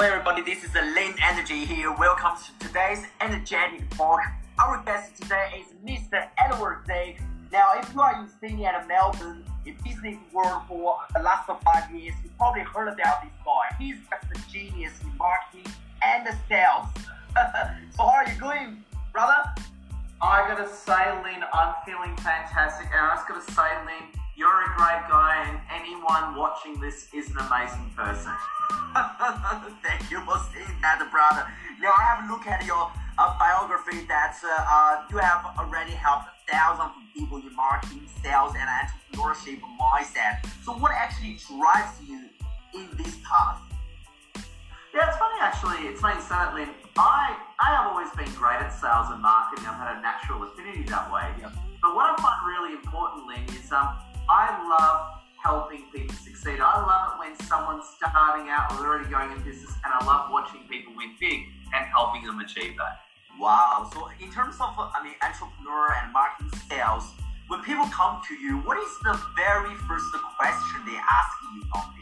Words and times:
Hello, 0.00 0.12
everybody. 0.12 0.42
This 0.42 0.62
is 0.62 0.70
the 0.70 0.80
Lane 0.94 1.16
Energy 1.20 1.64
here. 1.64 1.90
Welcome 1.90 2.30
to 2.38 2.68
today's 2.68 3.04
energetic 3.20 3.90
talk. 3.90 4.20
Our 4.56 4.80
guest 4.84 5.20
today 5.20 5.64
is 5.64 5.74
Mr. 5.84 6.24
Edward 6.38 6.86
Day. 6.86 7.18
Now, 7.50 7.72
if 7.74 7.92
you 7.92 8.00
are 8.00 8.22
in 8.22 8.28
Sydney 8.28 8.66
and 8.66 8.86
Melbourne 8.86 9.44
in 9.66 9.74
business 9.82 10.16
world 10.32 10.62
for 10.68 10.98
the 11.16 11.20
last 11.20 11.50
five 11.64 11.92
years, 11.92 12.14
you 12.22 12.30
probably 12.38 12.60
heard 12.60 12.86
about 12.86 13.24
this 13.24 13.32
guy. 13.44 13.74
He's 13.76 13.96
just 14.08 14.46
a 14.46 14.52
genius 14.52 14.92
in 15.02 15.16
marketing 15.16 15.66
and 16.00 16.28
sales. 16.48 16.86
so, 17.96 18.04
how 18.04 18.22
are 18.22 18.28
you 18.32 18.38
doing, 18.38 18.84
brother? 19.12 19.50
I 20.22 20.46
gotta 20.46 20.72
say, 20.72 21.10
Lynn, 21.24 21.42
I'm 21.52 21.74
feeling 21.84 22.16
fantastic, 22.18 22.86
and 22.86 23.00
I 23.00 23.16
just 23.16 23.26
gotta 23.26 23.52
say, 23.52 23.84
Lynn, 23.84 24.22
you're 24.38 24.62
a 24.62 24.70
great 24.78 25.02
guy, 25.10 25.50
and 25.50 25.58
anyone 25.66 26.36
watching 26.38 26.78
this 26.78 27.10
is 27.12 27.28
an 27.34 27.38
amazing 27.42 27.90
person. 27.96 28.30
Thank 29.82 30.10
you 30.14 30.22
for 30.22 30.38
saying 30.54 30.78
that, 30.80 31.02
brother. 31.10 31.42
Now 31.82 31.90
I 31.90 32.14
have 32.14 32.22
a 32.22 32.32
look 32.32 32.46
at 32.46 32.64
your 32.64 32.86
uh, 33.18 33.34
biography 33.36 34.06
that 34.06 34.38
uh, 34.46 34.62
uh, 34.62 35.02
you 35.10 35.18
have 35.18 35.42
already 35.58 35.90
helped 35.90 36.30
thousands 36.46 36.94
of 36.94 37.02
people 37.12 37.38
in 37.38 37.50
marketing, 37.56 38.06
sales, 38.22 38.54
and 38.54 38.70
entrepreneurship 38.70 39.58
mindset. 39.74 40.46
So 40.62 40.70
what 40.78 40.92
actually 40.94 41.36
drives 41.50 41.98
you 42.06 42.30
in 42.78 42.86
this 42.96 43.18
path? 43.26 43.58
Yeah, 44.94 45.08
it's 45.08 45.18
funny 45.18 45.38
actually. 45.42 45.82
It's 45.90 46.00
funny 46.00 46.22
Lynn. 46.54 46.70
I 46.96 47.34
I 47.58 47.74
have 47.74 47.90
always 47.90 48.10
been 48.14 48.30
great 48.38 48.62
at 48.62 48.70
sales 48.70 49.10
and 49.10 49.20
marketing. 49.20 49.66
I've 49.66 49.82
had 49.82 49.98
a 49.98 50.00
natural 50.00 50.44
affinity 50.44 50.84
that 50.84 51.10
way. 51.10 51.26
But 51.82 51.94
what 51.94 52.06
I 52.06 52.22
find 52.22 52.38
really 52.46 52.74
important, 52.74 53.26
Lynn, 53.26 53.42
is 53.54 53.70
um, 53.70 53.98
I 54.28 54.52
love 54.68 55.18
helping 55.42 55.84
people 55.92 56.14
succeed. 56.16 56.60
I 56.60 56.76
love 56.84 57.14
it 57.14 57.18
when 57.18 57.32
someone's 57.48 57.88
starting 57.96 58.50
out 58.50 58.72
or 58.72 58.84
already 58.84 59.08
going 59.08 59.32
in 59.32 59.40
business, 59.42 59.72
and 59.84 59.92
I 59.94 60.04
love 60.04 60.30
watching 60.30 60.60
people 60.68 60.92
win 60.96 61.16
big 61.18 61.48
and 61.74 61.86
helping 61.88 62.26
them 62.26 62.38
achieve 62.40 62.76
that. 62.76 63.00
Wow. 63.40 63.88
So 63.94 64.10
in 64.20 64.32
terms 64.32 64.56
of 64.60 64.76
uh, 64.76 64.90
I 64.92 65.02
mean 65.02 65.14
entrepreneur 65.22 65.96
and 66.02 66.12
marketing 66.12 66.52
sales, 66.68 67.14
when 67.48 67.62
people 67.62 67.86
come 67.86 68.20
to 68.28 68.34
you, 68.34 68.58
what 68.68 68.76
is 68.76 68.92
the 69.02 69.16
very 69.32 69.74
first 69.88 70.04
question 70.36 70.84
they 70.84 70.98
ask 71.00 71.32
you 71.54 71.64
normally? 71.72 71.98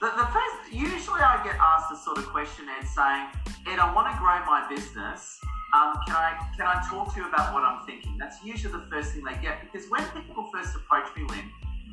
The, 0.00 0.14
the 0.14 0.28
first, 0.30 0.70
usually 0.70 1.18
I 1.18 1.42
get 1.42 1.58
asked 1.58 1.90
a 1.90 1.96
sort 1.96 2.18
of 2.18 2.26
question 2.30 2.66
and 2.70 2.86
saying, 2.86 3.26
Ed, 3.66 3.82
I 3.82 3.90
want 3.90 4.06
to 4.06 4.14
grow 4.14 4.38
my 4.46 4.62
business. 4.70 5.40
Um, 5.74 6.00
can 6.06 6.16
I 6.16 6.32
can 6.56 6.66
I 6.66 6.80
talk 6.88 7.12
to 7.14 7.20
you 7.20 7.28
about 7.28 7.52
what 7.52 7.62
I'm 7.62 7.84
thinking? 7.84 8.16
That's 8.16 8.42
usually 8.42 8.72
the 8.72 8.86
first 8.90 9.12
thing 9.12 9.22
they 9.24 9.36
get 9.42 9.60
because 9.60 9.88
when 9.90 10.02
people 10.16 10.48
first 10.52 10.74
approach 10.74 11.14
me, 11.16 11.24
Lynn, 11.28 11.44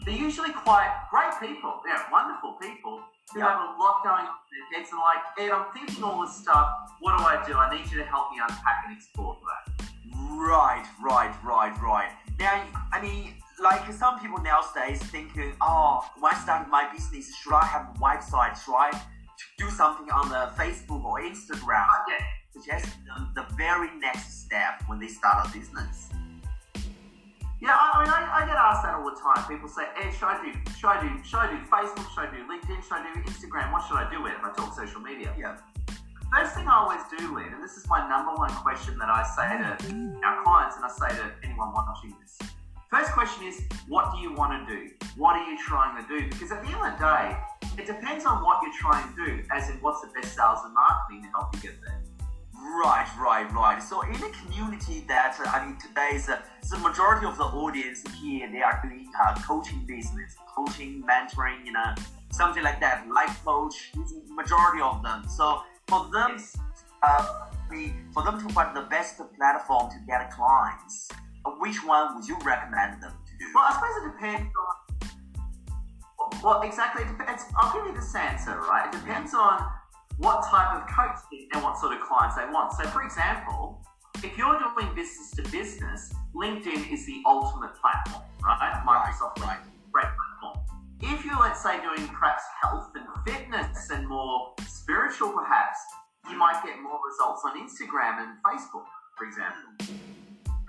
they're 0.06 0.16
usually 0.16 0.52
quite 0.52 0.90
great 1.12 1.34
people. 1.42 1.82
They're 1.84 2.06
wonderful 2.12 2.54
people 2.62 3.02
who 3.34 3.40
have 3.42 3.60
a 3.60 3.76
lot 3.80 4.04
going 4.04 4.24
on 4.24 4.38
in 4.48 4.72
their 4.72 4.80
heads 4.80 4.92
and 4.92 5.02
like, 5.02 5.24
Ed, 5.40 5.52
I'm 5.52 5.74
thinking 5.74 6.04
all 6.04 6.22
this 6.22 6.36
stuff. 6.36 6.94
What 7.00 7.18
do 7.18 7.24
I 7.24 7.44
do? 7.46 7.54
I 7.54 7.76
need 7.76 7.92
you 7.92 7.98
to 7.98 8.06
help 8.06 8.32
me 8.32 8.38
unpack 8.42 8.86
and 8.88 8.96
explore 8.96 9.36
that. 9.44 9.86
Right, 10.30 10.86
right, 11.04 11.34
right, 11.44 11.74
right. 11.82 12.12
Now, 12.40 12.64
I 12.94 13.02
mean, 13.02 13.34
like 13.62 13.92
some 13.94 14.20
people 14.20 14.38
nowadays 14.40 15.02
thinking, 15.04 15.54
oh, 15.62 16.08
when 16.20 16.34
I 16.34 16.38
start 16.38 16.70
my 16.70 16.90
business, 16.94 17.36
should 17.36 17.54
I 17.54 17.66
have 17.66 17.96
a 17.96 18.00
website? 18.00 18.64
Should 18.64 18.76
I 18.76 18.92
do 19.58 19.70
something 19.70 20.10
on 20.12 20.30
the 20.30 20.52
Facebook 20.56 21.04
or 21.04 21.20
Instagram? 21.22 21.88
Yeah. 22.08 22.24
Suggest 22.56 22.88
the, 23.04 23.44
the 23.44 23.46
very 23.58 23.92
next 24.00 24.46
step 24.46 24.80
when 24.88 24.98
they 24.98 25.10
start 25.10 25.46
a 25.46 25.52
business. 25.52 26.08
Yeah, 27.60 27.76
I, 27.76 27.92
I 27.92 28.00
mean, 28.00 28.14
I, 28.16 28.22
I, 28.32 28.48
get 28.48 28.56
asked 28.56 28.88
that 28.88 28.96
all 28.96 29.04
the 29.04 29.20
time. 29.20 29.44
People 29.52 29.68
say, 29.68 29.84
Ed, 30.00 30.16
should 30.16 30.32
I 30.32 30.40
do, 30.40 30.56
should 30.72 30.88
I 30.88 31.04
do, 31.04 31.12
should 31.28 31.44
I 31.44 31.52
do 31.52 31.60
Facebook? 31.68 32.08
Should 32.16 32.24
I 32.24 32.32
do 32.32 32.48
LinkedIn? 32.48 32.80
Should 32.80 32.96
I 32.96 33.12
do 33.12 33.20
Instagram? 33.28 33.76
What 33.76 33.84
should 33.84 34.00
I 34.00 34.08
do 34.08 34.24
with 34.24 34.32
it 34.32 34.40
if 34.40 34.46
I 34.48 34.56
talk 34.56 34.72
social 34.72 35.02
media? 35.02 35.36
Yeah. 35.36 35.60
First 36.32 36.56
thing 36.56 36.64
I 36.64 36.80
always 36.80 37.04
do, 37.12 37.36
Lynn, 37.36 37.52
and 37.52 37.62
this 37.62 37.76
is 37.76 37.84
my 37.92 38.08
number 38.08 38.32
one 38.40 38.52
question 38.64 38.98
that 39.00 39.12
I 39.12 39.28
say 39.36 39.52
to 39.60 40.20
our 40.24 40.44
clients 40.48 40.80
and 40.80 40.86
I 40.88 40.92
say 40.96 41.12
to 41.12 41.32
anyone 41.44 41.76
watching 41.76 42.16
this. 42.24 42.40
First 42.90 43.12
question 43.12 43.52
is, 43.52 43.68
what 43.92 44.16
do 44.16 44.24
you 44.24 44.32
want 44.32 44.56
to 44.56 44.62
do? 44.64 44.96
What 45.18 45.36
are 45.36 45.44
you 45.44 45.60
trying 45.60 46.00
to 46.00 46.08
do? 46.08 46.24
Because 46.32 46.52
at 46.56 46.64
the 46.64 46.72
end 46.72 46.80
of 46.80 46.96
the 46.96 47.04
day, 47.04 47.36
it 47.84 47.86
depends 47.86 48.24
on 48.24 48.44
what 48.48 48.64
you're 48.64 48.80
trying 48.80 49.04
to 49.12 49.16
do, 49.20 49.44
as 49.52 49.70
in 49.70 49.76
what's 49.84 50.00
the 50.00 50.08
best 50.16 50.36
sales 50.36 50.60
and 50.64 50.74
marketing 50.74 51.24
to 51.24 51.30
help 51.36 51.54
you 51.56 51.62
get 51.62 51.76
there. 51.84 52.00
Right, 52.58 53.08
right, 53.20 53.52
right. 53.54 53.82
So 53.82 54.02
in 54.02 54.16
a 54.16 54.30
community 54.30 55.04
that 55.08 55.38
uh, 55.40 55.50
I 55.50 55.66
mean 55.66 55.78
today's 55.78 56.30
uh, 56.30 56.42
the 56.70 56.78
majority 56.78 57.26
of 57.26 57.38
the 57.38 57.44
audience 57.44 58.04
here 58.22 58.50
they 58.52 58.62
are 58.62 58.80
doing 58.84 59.10
uh, 59.22 59.36
coaching 59.42 59.86
business, 59.86 60.36
coaching, 60.56 61.04
mentoring, 61.04 61.66
you 61.66 61.72
know, 61.72 61.94
something 62.32 62.64
like 62.64 62.80
that. 62.80 63.08
Life 63.10 63.44
coach 63.44 63.92
majority 64.30 64.82
of 64.82 65.04
them. 65.04 65.28
So 65.28 65.62
for 65.88 66.10
them, 66.12 66.38
uh, 67.04 67.50
we, 67.70 67.94
for 68.14 68.24
them 68.24 68.46
to 68.46 68.54
find 68.54 68.76
the 68.76 68.82
best 68.82 69.20
platform 69.38 69.90
to 69.92 69.98
get 70.08 70.32
clients, 70.32 71.10
which 71.60 71.84
one 71.86 72.16
would 72.16 72.28
you 72.28 72.38
recommend 72.44 73.02
them 73.02 73.12
to 73.12 73.32
do? 73.38 73.46
Well, 73.54 73.66
I 73.68 73.74
suppose 73.74 73.96
it 74.04 74.12
depends 74.14 74.54
on. 74.56 74.76
Well, 76.44 76.62
exactly. 76.62 77.04
It 77.04 77.18
depends. 77.18 77.44
I'll 77.58 77.74
give 77.74 77.86
you 77.88 78.00
this 78.00 78.16
answer, 78.16 78.60
right? 78.62 78.94
It 78.94 79.00
depends 79.00 79.34
on 79.34 79.72
what 80.18 80.46
type 80.46 80.82
of 80.82 80.88
coach 80.88 81.20
and 81.54 81.64
what 81.64 81.78
sort 81.78 81.94
of 81.94 82.02
clients 82.02 82.36
they 82.36 82.46
want. 82.46 82.74
So, 82.74 82.88
for 82.90 83.04
example, 83.04 83.82
if 84.24 84.38
you're 84.38 84.60
doing 84.60 84.94
business 84.96 85.32
to 85.32 85.44
business, 85.52 86.14
LinkedIn 86.34 86.92
is 86.92 87.06
the 87.06 87.22
ultimate 87.26 87.76
platform, 87.76 88.24
right? 88.44 88.82
Microsoft 88.88 89.40
right. 89.42 89.60
LinkedIn, 89.60 89.92
great 89.92 90.08
platform. 90.42 90.66
If 91.02 91.26
you're, 91.26 91.40
let's 91.40 91.62
say, 91.62 91.82
doing 91.82 92.08
perhaps 92.08 92.44
health 92.62 92.92
and 92.96 93.06
fitness 93.28 93.90
and 93.90 94.08
more 94.08 94.54
spiritual, 94.68 95.32
perhaps, 95.32 95.78
you 96.30 96.38
might 96.38 96.62
get 96.66 96.82
more 96.82 97.00
results 97.06 97.42
on 97.46 97.60
Instagram 97.60 98.24
and 98.24 98.32
Facebook, 98.44 98.86
for 99.18 99.28
example, 99.28 99.96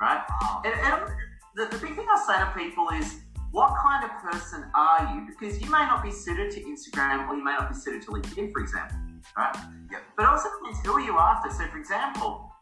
right? 0.00 0.22
And, 0.64 0.74
and 0.74 1.10
the, 1.54 1.64
the 1.76 1.78
big 1.78 1.96
thing 1.96 2.06
I 2.10 2.18
say 2.26 2.38
to 2.38 2.52
people 2.58 2.88
is, 2.90 3.20
what 3.56 3.72
kind 3.82 4.04
of 4.04 4.10
person 4.20 4.66
are 4.74 5.14
you? 5.14 5.24
Because 5.24 5.58
you 5.62 5.70
may 5.70 5.78
not 5.88 6.02
be 6.02 6.10
suited 6.10 6.50
to 6.50 6.60
Instagram 6.60 7.26
or 7.26 7.36
you 7.36 7.42
may 7.42 7.52
not 7.52 7.70
be 7.72 7.74
suited 7.74 8.02
to 8.02 8.08
LinkedIn, 8.08 8.52
for 8.52 8.60
example, 8.60 8.98
right? 9.34 9.56
Yep. 9.90 10.02
But 10.14 10.26
also 10.26 10.50
depends 10.60 10.86
who 10.86 10.92
are 10.92 11.00
you 11.00 11.18
after. 11.18 11.48
So, 11.48 11.66
for 11.72 11.78
example, 11.78 12.52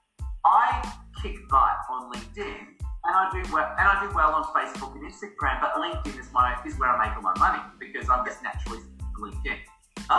I 0.45 0.89
kick 1.21 1.35
butt 1.51 1.79
on 1.91 2.13
LinkedIn, 2.13 2.79
and 3.07 3.13
I 3.13 3.29
do 3.33 3.43
well, 3.53 3.75
and 3.77 3.89
I 3.89 4.07
do 4.07 4.15
well 4.15 4.35
on 4.35 4.45
Facebook 4.55 4.95
and 4.95 5.03
Instagram. 5.03 5.61
But 5.61 5.75
LinkedIn 5.83 6.17
is 6.17 6.33
my 6.33 6.55
is 6.65 6.79
where 6.79 6.91
I 6.91 7.09
make 7.09 7.17
all 7.17 7.23
my 7.23 7.35
money 7.41 7.61
because 7.81 8.09
I'm 8.09 8.25
just 8.25 8.41
naturally 8.45 8.79
LinkedIn. 9.21 9.59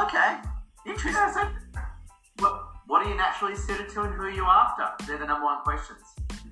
Okay, 0.03 0.39
interesting. 0.85 1.13
Yeah, 1.13 1.31
so 1.31 1.81
what, 2.39 2.63
what 2.87 3.05
are 3.05 3.09
you 3.09 3.15
naturally 3.15 3.55
suited 3.55 3.87
to, 3.91 4.01
and 4.01 4.13
who 4.13 4.23
are 4.23 4.29
you 4.29 4.43
after? 4.43 4.91
They're 5.07 5.19
the 5.19 5.25
number 5.25 5.45
one 5.45 5.61
questions. 5.63 6.03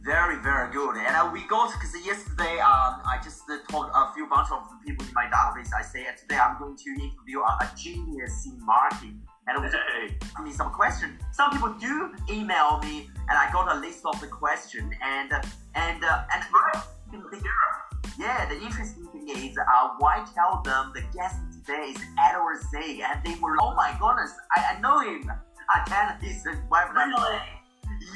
Very, 0.04 0.36
very 0.44 0.70
good. 0.74 0.98
And 0.98 1.16
uh, 1.16 1.30
we 1.32 1.48
got 1.48 1.72
because 1.72 1.96
yesterday 2.06 2.60
um, 2.60 3.00
I 3.08 3.20
just 3.24 3.44
uh, 3.50 3.60
told 3.70 3.88
a 3.96 4.12
few 4.14 4.28
bunch 4.28 4.52
of 4.52 4.68
people 4.86 5.06
in 5.06 5.14
my 5.14 5.28
database. 5.32 5.70
I 5.74 5.82
say 5.82 6.06
uh, 6.06 6.12
today 6.20 6.36
I'm 6.36 6.60
going 6.60 6.76
to 6.76 6.90
interview 6.92 7.40
a, 7.40 7.52
a 7.64 7.72
genius 7.78 8.46
in 8.46 8.60
marketing, 8.66 9.22
and 9.48 9.64
was 9.64 9.74
ask 9.74 10.44
me 10.44 10.52
some 10.52 10.72
questions. 10.72 11.22
Some 11.32 11.52
people 11.52 11.74
do 11.80 12.12
email 12.30 12.80
me, 12.84 13.08
and 13.30 13.38
I 13.38 13.50
got 13.54 13.74
a 13.74 13.80
list 13.80 14.06
of 14.06 14.20
the 14.20 14.28
question. 14.28 14.92
And 15.02 15.32
and 15.76 16.04
uh, 16.04 16.24
and 16.34 16.44
the, 17.12 17.42
yeah, 18.20 18.46
the 18.50 18.60
interesting 18.62 19.08
thing 19.08 19.30
is, 19.30 19.58
uh, 19.58 19.90
why 20.00 20.26
tell 20.36 20.62
them 20.64 20.92
the 20.94 21.02
guest 21.16 21.38
today 21.54 21.94
is 21.96 22.02
Edward 22.20 22.60
Zay, 22.72 23.02
and 23.02 23.24
they 23.24 23.40
were, 23.40 23.56
oh 23.62 23.74
my 23.74 23.96
goodness, 24.02 24.34
I, 24.58 24.76
I 24.76 24.82
know 24.82 25.00
him. 25.00 25.32
I 25.70 25.82
can't 25.88 26.22
his 26.22 26.44
webinar. 26.70 27.08
Really? 27.08 27.40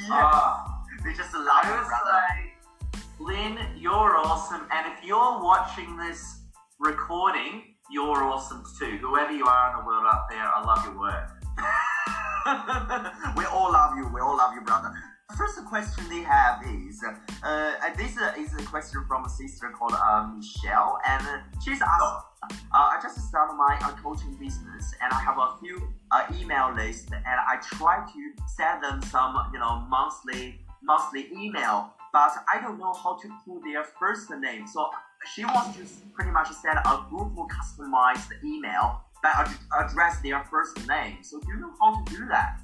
Yeah, 0.06 0.20
Ah. 0.20 0.77
They 1.04 1.12
just 1.14 1.34
love 1.34 1.46
I 1.48 1.84
brother. 1.86 2.20
say, 2.30 3.04
Lynn, 3.20 3.58
you're 3.76 4.16
awesome. 4.16 4.66
And 4.72 4.92
if 4.92 5.04
you're 5.04 5.42
watching 5.42 5.96
this 5.96 6.40
recording, 6.78 7.74
you're 7.90 8.24
awesome 8.24 8.64
too. 8.78 8.98
Whoever 8.98 9.32
you 9.32 9.44
are 9.46 9.70
in 9.70 9.78
the 9.78 9.86
world 9.86 10.04
out 10.12 10.28
there, 10.28 10.42
I 10.42 10.62
love 10.64 10.84
your 10.84 10.98
work. 10.98 11.30
we 13.36 13.44
all 13.46 13.72
love 13.72 13.96
you. 13.96 14.08
We 14.12 14.20
all 14.20 14.36
love 14.36 14.54
you, 14.54 14.60
brother. 14.62 14.92
First 15.36 15.62
question 15.66 16.08
they 16.08 16.22
have 16.22 16.62
is 16.66 17.02
uh, 17.04 17.46
uh, 17.46 17.94
this 17.96 18.16
uh, 18.18 18.32
is 18.38 18.54
a 18.54 18.62
question 18.64 19.04
from 19.06 19.24
a 19.24 19.28
sister 19.28 19.70
called 19.70 19.92
uh, 19.92 20.26
Michelle, 20.34 20.98
and 21.06 21.26
uh, 21.26 21.38
she's 21.62 21.82
asked. 21.82 22.26
Uh, 22.42 22.56
I 22.72 22.98
just 23.02 23.18
started 23.28 23.54
my 23.54 23.78
uh, 23.82 23.92
coaching 24.02 24.34
business, 24.40 24.94
and 25.02 25.12
I 25.12 25.20
have 25.20 25.36
a 25.38 25.56
few 25.60 25.88
uh, 26.10 26.24
email 26.40 26.72
lists, 26.74 27.10
and 27.12 27.24
I 27.26 27.56
try 27.76 28.04
to 28.06 28.44
send 28.46 28.82
them 28.82 29.02
some, 29.02 29.36
you 29.52 29.58
know, 29.58 29.84
monthly 29.90 30.60
monthly 30.82 31.30
email, 31.32 31.92
but 32.12 32.32
I 32.52 32.60
don't 32.60 32.78
know 32.78 32.92
how 32.92 33.16
to 33.16 33.28
put 33.46 33.62
their 33.64 33.84
first 33.84 34.30
name. 34.30 34.66
So 34.66 34.90
she 35.34 35.44
wants 35.44 35.76
to 35.76 35.84
pretty 36.14 36.30
much 36.30 36.48
send 36.52 36.78
a 36.78 37.06
Google 37.10 37.48
customized 37.48 38.30
email 38.44 39.02
that 39.22 39.48
ad- 39.48 39.84
address 39.84 40.20
their 40.20 40.44
first 40.44 40.86
name. 40.86 41.18
So 41.22 41.40
do 41.40 41.48
you 41.48 41.60
know 41.60 41.72
how 41.80 42.02
to 42.02 42.14
do 42.14 42.26
that? 42.26 42.60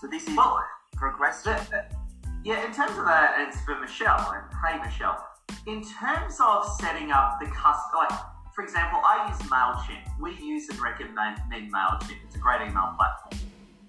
So 0.00 0.06
this 0.06 0.26
is 0.26 0.36
Well, 0.36 0.64
her 0.98 1.12
question. 1.12 1.54
the- 1.70 1.70
the- 1.70 1.96
yeah, 2.44 2.64
in 2.64 2.72
terms 2.72 2.96
of 2.96 3.04
that, 3.04 3.34
it's 3.40 3.60
for 3.62 3.78
Michelle. 3.78 4.30
And 4.32 4.44
hey, 4.64 4.78
Michelle, 4.78 5.26
in 5.66 5.82
terms 5.82 6.40
of 6.40 6.64
setting 6.80 7.10
up 7.12 7.38
the 7.40 7.46
custom, 7.46 7.98
like 7.98 8.18
for 8.54 8.64
example, 8.64 9.00
I 9.04 9.28
use 9.28 9.38
MailChimp. 9.50 10.18
We 10.18 10.34
use 10.34 10.68
and 10.68 10.80
recommend 10.80 11.38
MailChimp. 11.52 12.24
It's 12.24 12.34
a 12.34 12.38
great 12.38 12.60
email 12.62 12.92
platform. 12.96 13.40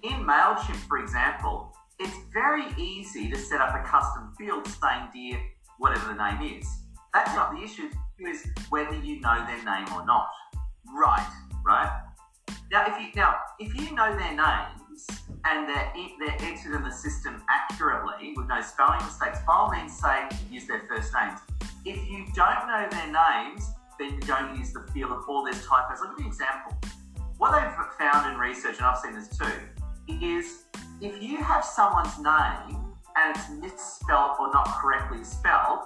In 0.02 0.24
MailChimp, 0.24 0.86
for 0.86 0.98
example, 0.98 1.74
it's 2.00 2.16
very 2.32 2.64
easy 2.78 3.30
to 3.30 3.36
set 3.36 3.60
up 3.60 3.74
a 3.74 3.86
custom 3.86 4.32
field 4.38 4.66
saying, 4.66 5.08
dear, 5.12 5.38
whatever 5.78 6.14
the 6.14 6.14
name 6.14 6.58
is. 6.58 6.66
That's 7.12 7.34
not 7.34 7.54
the 7.54 7.62
issue. 7.62 7.90
The 8.18 8.30
is 8.30 8.46
whether 8.70 8.96
you 8.96 9.20
know 9.20 9.44
their 9.46 9.62
name 9.64 9.86
or 9.92 10.06
not. 10.06 10.28
Right. 10.94 11.26
Right? 11.64 11.90
Now, 12.72 12.86
if 12.86 13.00
you 13.00 13.08
now 13.14 13.36
if 13.58 13.74
you 13.74 13.94
know 13.94 14.16
their 14.16 14.34
names 14.34 15.06
and 15.44 15.68
they're 15.68 15.92
they're 16.18 16.36
entered 16.40 16.76
in 16.76 16.82
the 16.82 16.90
system 16.90 17.42
accurately 17.50 18.32
with 18.36 18.46
no 18.46 18.60
spelling 18.62 19.04
mistakes, 19.04 19.40
by 19.46 19.52
all 19.52 19.70
means 19.70 19.98
say 19.98 20.28
use 20.50 20.66
their 20.66 20.82
first 20.88 21.12
names. 21.12 21.40
If 21.84 21.96
you 22.08 22.26
don't 22.34 22.66
know 22.66 22.86
their 22.90 23.12
names, 23.12 23.68
then 23.98 24.14
you 24.14 24.20
don't 24.20 24.56
use 24.56 24.72
the 24.72 24.86
field 24.92 25.12
of 25.12 25.24
all 25.28 25.44
their 25.44 25.54
typos. 25.54 26.00
Give 26.00 26.10
you 26.18 26.24
an 26.24 26.26
example. 26.26 26.78
What 27.36 27.52
they've 27.52 27.86
found 27.98 28.32
in 28.32 28.38
research, 28.38 28.76
and 28.76 28.86
I've 28.86 28.98
seen 28.98 29.14
this 29.14 29.28
too, 29.28 29.50
is 30.22 30.64
if 31.00 31.22
you 31.22 31.38
have 31.38 31.64
someone's 31.64 32.18
name 32.18 32.76
and 33.16 33.36
it's 33.36 33.48
misspelled 33.50 34.36
or 34.38 34.52
not 34.52 34.66
correctly 34.80 35.24
spelled, 35.24 35.80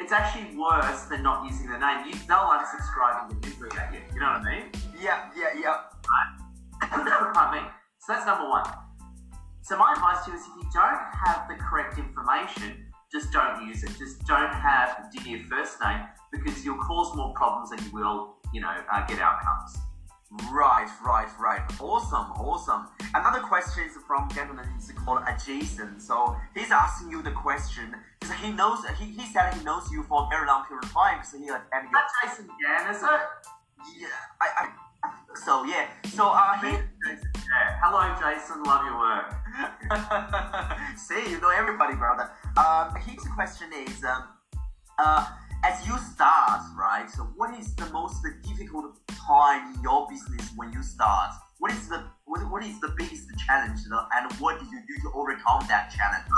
it's 0.00 0.12
actually 0.12 0.56
worse 0.56 1.02
than 1.04 1.22
not 1.22 1.44
using 1.44 1.70
the 1.70 1.78
name. 1.78 2.06
You, 2.06 2.14
they'll 2.26 2.38
unsubscribe 2.38 3.30
and 3.30 3.40
delete 3.40 3.76
at 3.78 3.92
you. 3.92 4.00
You 4.14 4.20
know 4.20 4.26
what 4.26 4.46
I 4.46 4.58
mean? 4.58 4.70
Yeah, 5.00 5.28
yeah, 5.36 5.60
yeah. 5.60 5.76
Right. 6.08 7.32
Pardon 7.34 7.64
me. 7.64 7.68
So 7.98 8.12
that's 8.12 8.26
number 8.26 8.48
one. 8.48 8.64
So 9.62 9.76
my 9.76 9.92
advice 9.92 10.24
to 10.24 10.30
you 10.30 10.36
is 10.36 10.42
if 10.42 10.62
you 10.62 10.68
don't 10.72 11.00
have 11.24 11.48
the 11.48 11.56
correct 11.56 11.98
information, 11.98 12.86
just 13.12 13.32
don't 13.32 13.66
use 13.66 13.82
it. 13.82 13.90
Just 13.98 14.24
don't 14.26 14.52
have 14.52 15.12
dear 15.12 15.40
first 15.50 15.78
name 15.84 16.00
because 16.32 16.64
you'll 16.64 16.82
cause 16.82 17.14
more 17.16 17.32
problems 17.34 17.70
than 17.70 17.84
you 17.84 17.90
will, 17.92 18.36
you 18.52 18.60
know, 18.60 18.74
uh, 18.92 19.06
get 19.06 19.18
outcomes. 19.18 19.78
Right, 20.50 20.88
right, 21.04 21.28
right. 21.38 21.62
Awesome, 21.80 22.32
awesome. 22.32 22.88
Another 23.14 23.40
question 23.40 23.84
is 23.84 23.92
from 24.06 24.28
gentleman 24.34 24.66
is 24.76 24.90
called 24.92 25.22
Jason. 25.44 26.00
So 26.00 26.36
he's 26.54 26.70
asking 26.70 27.10
you 27.10 27.22
the 27.22 27.30
question 27.30 27.94
because 28.20 28.34
he 28.36 28.50
knows 28.50 28.80
he, 28.98 29.06
he 29.06 29.26
said 29.26 29.54
he 29.54 29.64
knows 29.64 29.90
you 29.92 30.02
for 30.02 30.24
a 30.24 30.28
very 30.28 30.46
long 30.46 30.64
period 30.66 30.84
of 30.84 30.92
time 30.92 31.18
because 31.18 31.32
he 31.32 31.44
attended 31.44 31.90
your. 31.92 32.02
Jason 32.24 32.44
again, 32.44 32.94
is 32.94 33.02
it? 33.02 33.20
Yeah, 34.00 34.08
I, 34.40 34.46
I 34.58 34.68
so 35.44 35.64
yeah. 35.64 35.86
So 36.08 36.28
uh, 36.28 36.58
he. 36.60 36.70
Yeah. 36.70 37.78
Hello, 37.80 38.02
Jason. 38.18 38.64
Love 38.64 38.84
your 38.84 38.98
work. 38.98 39.32
See, 40.98 41.30
you 41.30 41.40
know 41.40 41.50
everybody, 41.50 41.94
brother. 41.94 42.30
Um, 42.56 42.96
his 42.96 43.22
question 43.34 43.68
is, 43.86 44.02
um, 44.02 44.24
uh, 44.98 45.26
as 45.66 45.86
you 45.86 45.98
start, 45.98 46.62
right? 46.78 47.10
So, 47.10 47.24
what 47.34 47.58
is 47.58 47.74
the 47.74 47.86
most 47.90 48.24
difficult 48.42 48.96
time 49.08 49.74
in 49.74 49.82
your 49.82 50.06
business 50.08 50.50
when 50.54 50.72
you 50.72 50.82
start? 50.82 51.32
What 51.58 51.72
is 51.72 51.88
the 51.88 52.04
what, 52.26 52.40
what 52.50 52.62
is 52.62 52.80
the 52.80 52.94
biggest 52.96 53.26
challenge, 53.46 53.80
and 53.90 54.32
what 54.38 54.60
did 54.60 54.70
you 54.70 54.80
do 54.86 54.94
to 55.02 55.16
overcome 55.16 55.66
that 55.68 55.92
challenge? 55.96 56.28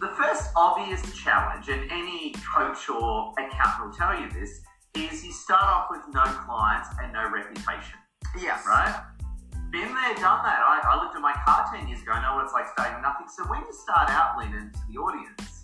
The 0.00 0.08
first 0.16 0.50
obvious 0.56 1.02
challenge, 1.12 1.68
and 1.68 1.90
any 1.90 2.32
coach 2.54 2.88
or 2.88 3.34
accountant 3.36 3.84
will 3.84 3.92
tell 3.92 4.18
you 4.18 4.30
this, 4.30 4.62
is 4.96 5.24
you 5.26 5.32
start 5.32 5.62
off 5.62 5.88
with 5.90 6.02
no 6.14 6.24
clients 6.46 6.88
and 7.02 7.12
no 7.12 7.28
reputation. 7.30 7.98
Yes. 8.40 8.64
Right? 8.66 8.94
Been 9.70 9.92
there, 9.92 10.14
done 10.16 10.40
that. 10.48 10.60
I, 10.64 10.80
I 10.88 11.02
looked 11.02 11.14
at 11.14 11.20
my 11.20 11.34
car 11.44 11.68
10 11.74 11.88
years 11.88 12.00
ago, 12.00 12.12
I 12.12 12.22
know 12.22 12.36
what 12.36 12.44
it's 12.44 12.54
like 12.54 12.68
starting 12.72 13.02
nothing. 13.02 13.26
So 13.28 13.44
when 13.50 13.60
you 13.60 13.72
start 13.74 14.08
out 14.08 14.38
leaning 14.38 14.72
into 14.72 14.80
the 14.88 14.96
audience, 14.96 15.57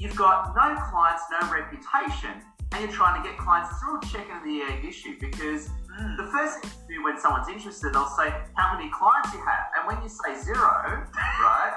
you've 0.00 0.16
got 0.16 0.56
no 0.56 0.74
clients, 0.88 1.22
no 1.30 1.52
reputation, 1.52 2.40
and 2.72 2.82
you're 2.82 2.90
trying 2.90 3.22
to 3.22 3.28
get 3.28 3.36
clients. 3.36 3.70
It's 3.70 3.82
a 3.82 3.92
real 3.92 4.00
chicken 4.00 4.40
and 4.40 4.48
the 4.48 4.72
egg 4.72 4.84
issue 4.84 5.14
because 5.20 5.68
mm. 5.68 6.16
the 6.16 6.24
first 6.32 6.60
thing 6.60 6.70
to 6.70 6.94
do 6.94 7.04
when 7.04 7.20
someone's 7.20 7.48
interested, 7.48 7.92
they'll 7.92 8.08
say, 8.16 8.32
How 8.56 8.74
many 8.74 8.90
clients 8.90 9.34
you 9.34 9.44
have? 9.44 9.68
And 9.76 9.86
when 9.86 10.02
you 10.02 10.08
say 10.08 10.40
zero, 10.40 11.04
right, 11.44 11.76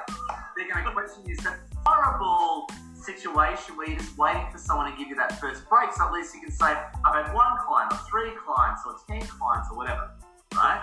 they're 0.56 0.72
going 0.72 0.86
to 0.86 0.92
question 0.94 1.24
you. 1.28 1.36
It's 1.38 1.46
a 1.46 1.60
horrible 1.86 2.70
situation 2.96 3.75
where 3.75 3.90
you're 3.90 4.00
just 4.00 4.18
waiting 4.18 4.48
for 4.50 4.58
someone 4.58 4.90
to 4.90 4.98
give 4.98 5.10
you 5.10 5.16
that 5.16 5.38
first 5.42 5.68
break. 5.68 5.92
So 5.92 6.08
at 6.08 6.14
least 6.14 6.34
you 6.34 6.40
can 6.40 6.52
say, 6.52 6.72
I've 7.04 7.25
had 7.25 7.34
one 7.36 7.58
client, 7.68 7.92
or 7.92 8.00
three 8.10 8.31
clients, 8.40 8.84
or 8.86 8.96
10 9.06 9.28
clients, 9.28 9.68
or 9.70 9.75
whatever, 9.75 10.12
right? 10.56 10.80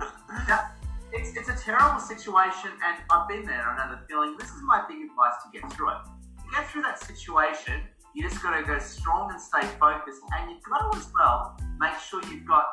now, 0.48 0.72
it's, 1.12 1.36
it's 1.36 1.48
a 1.48 1.56
terrible 1.56 2.00
situation, 2.00 2.70
and 2.84 2.98
I've 3.10 3.28
been 3.28 3.44
there, 3.44 3.70
and 3.70 3.78
I 3.78 3.86
know 3.86 3.94
the 3.94 4.02
feeling. 4.08 4.34
This 4.38 4.48
is 4.48 4.62
my 4.66 4.82
big 4.88 4.98
advice 4.98 5.38
to 5.46 5.50
get 5.54 5.72
through 5.72 5.90
it. 5.90 5.98
To 6.50 6.56
get 6.56 6.70
through 6.70 6.82
that 6.82 6.98
situation, 6.98 7.86
you 8.14 8.28
just 8.28 8.42
got 8.42 8.58
to 8.58 8.66
go 8.66 8.78
strong 8.80 9.30
and 9.30 9.40
stay 9.40 9.62
focused, 9.78 10.18
and 10.34 10.50
you've 10.50 10.62
got 10.66 10.90
to 10.90 10.98
as 10.98 11.06
well 11.14 11.56
make 11.78 11.94
sure 12.02 12.20
you've 12.26 12.46
got 12.46 12.66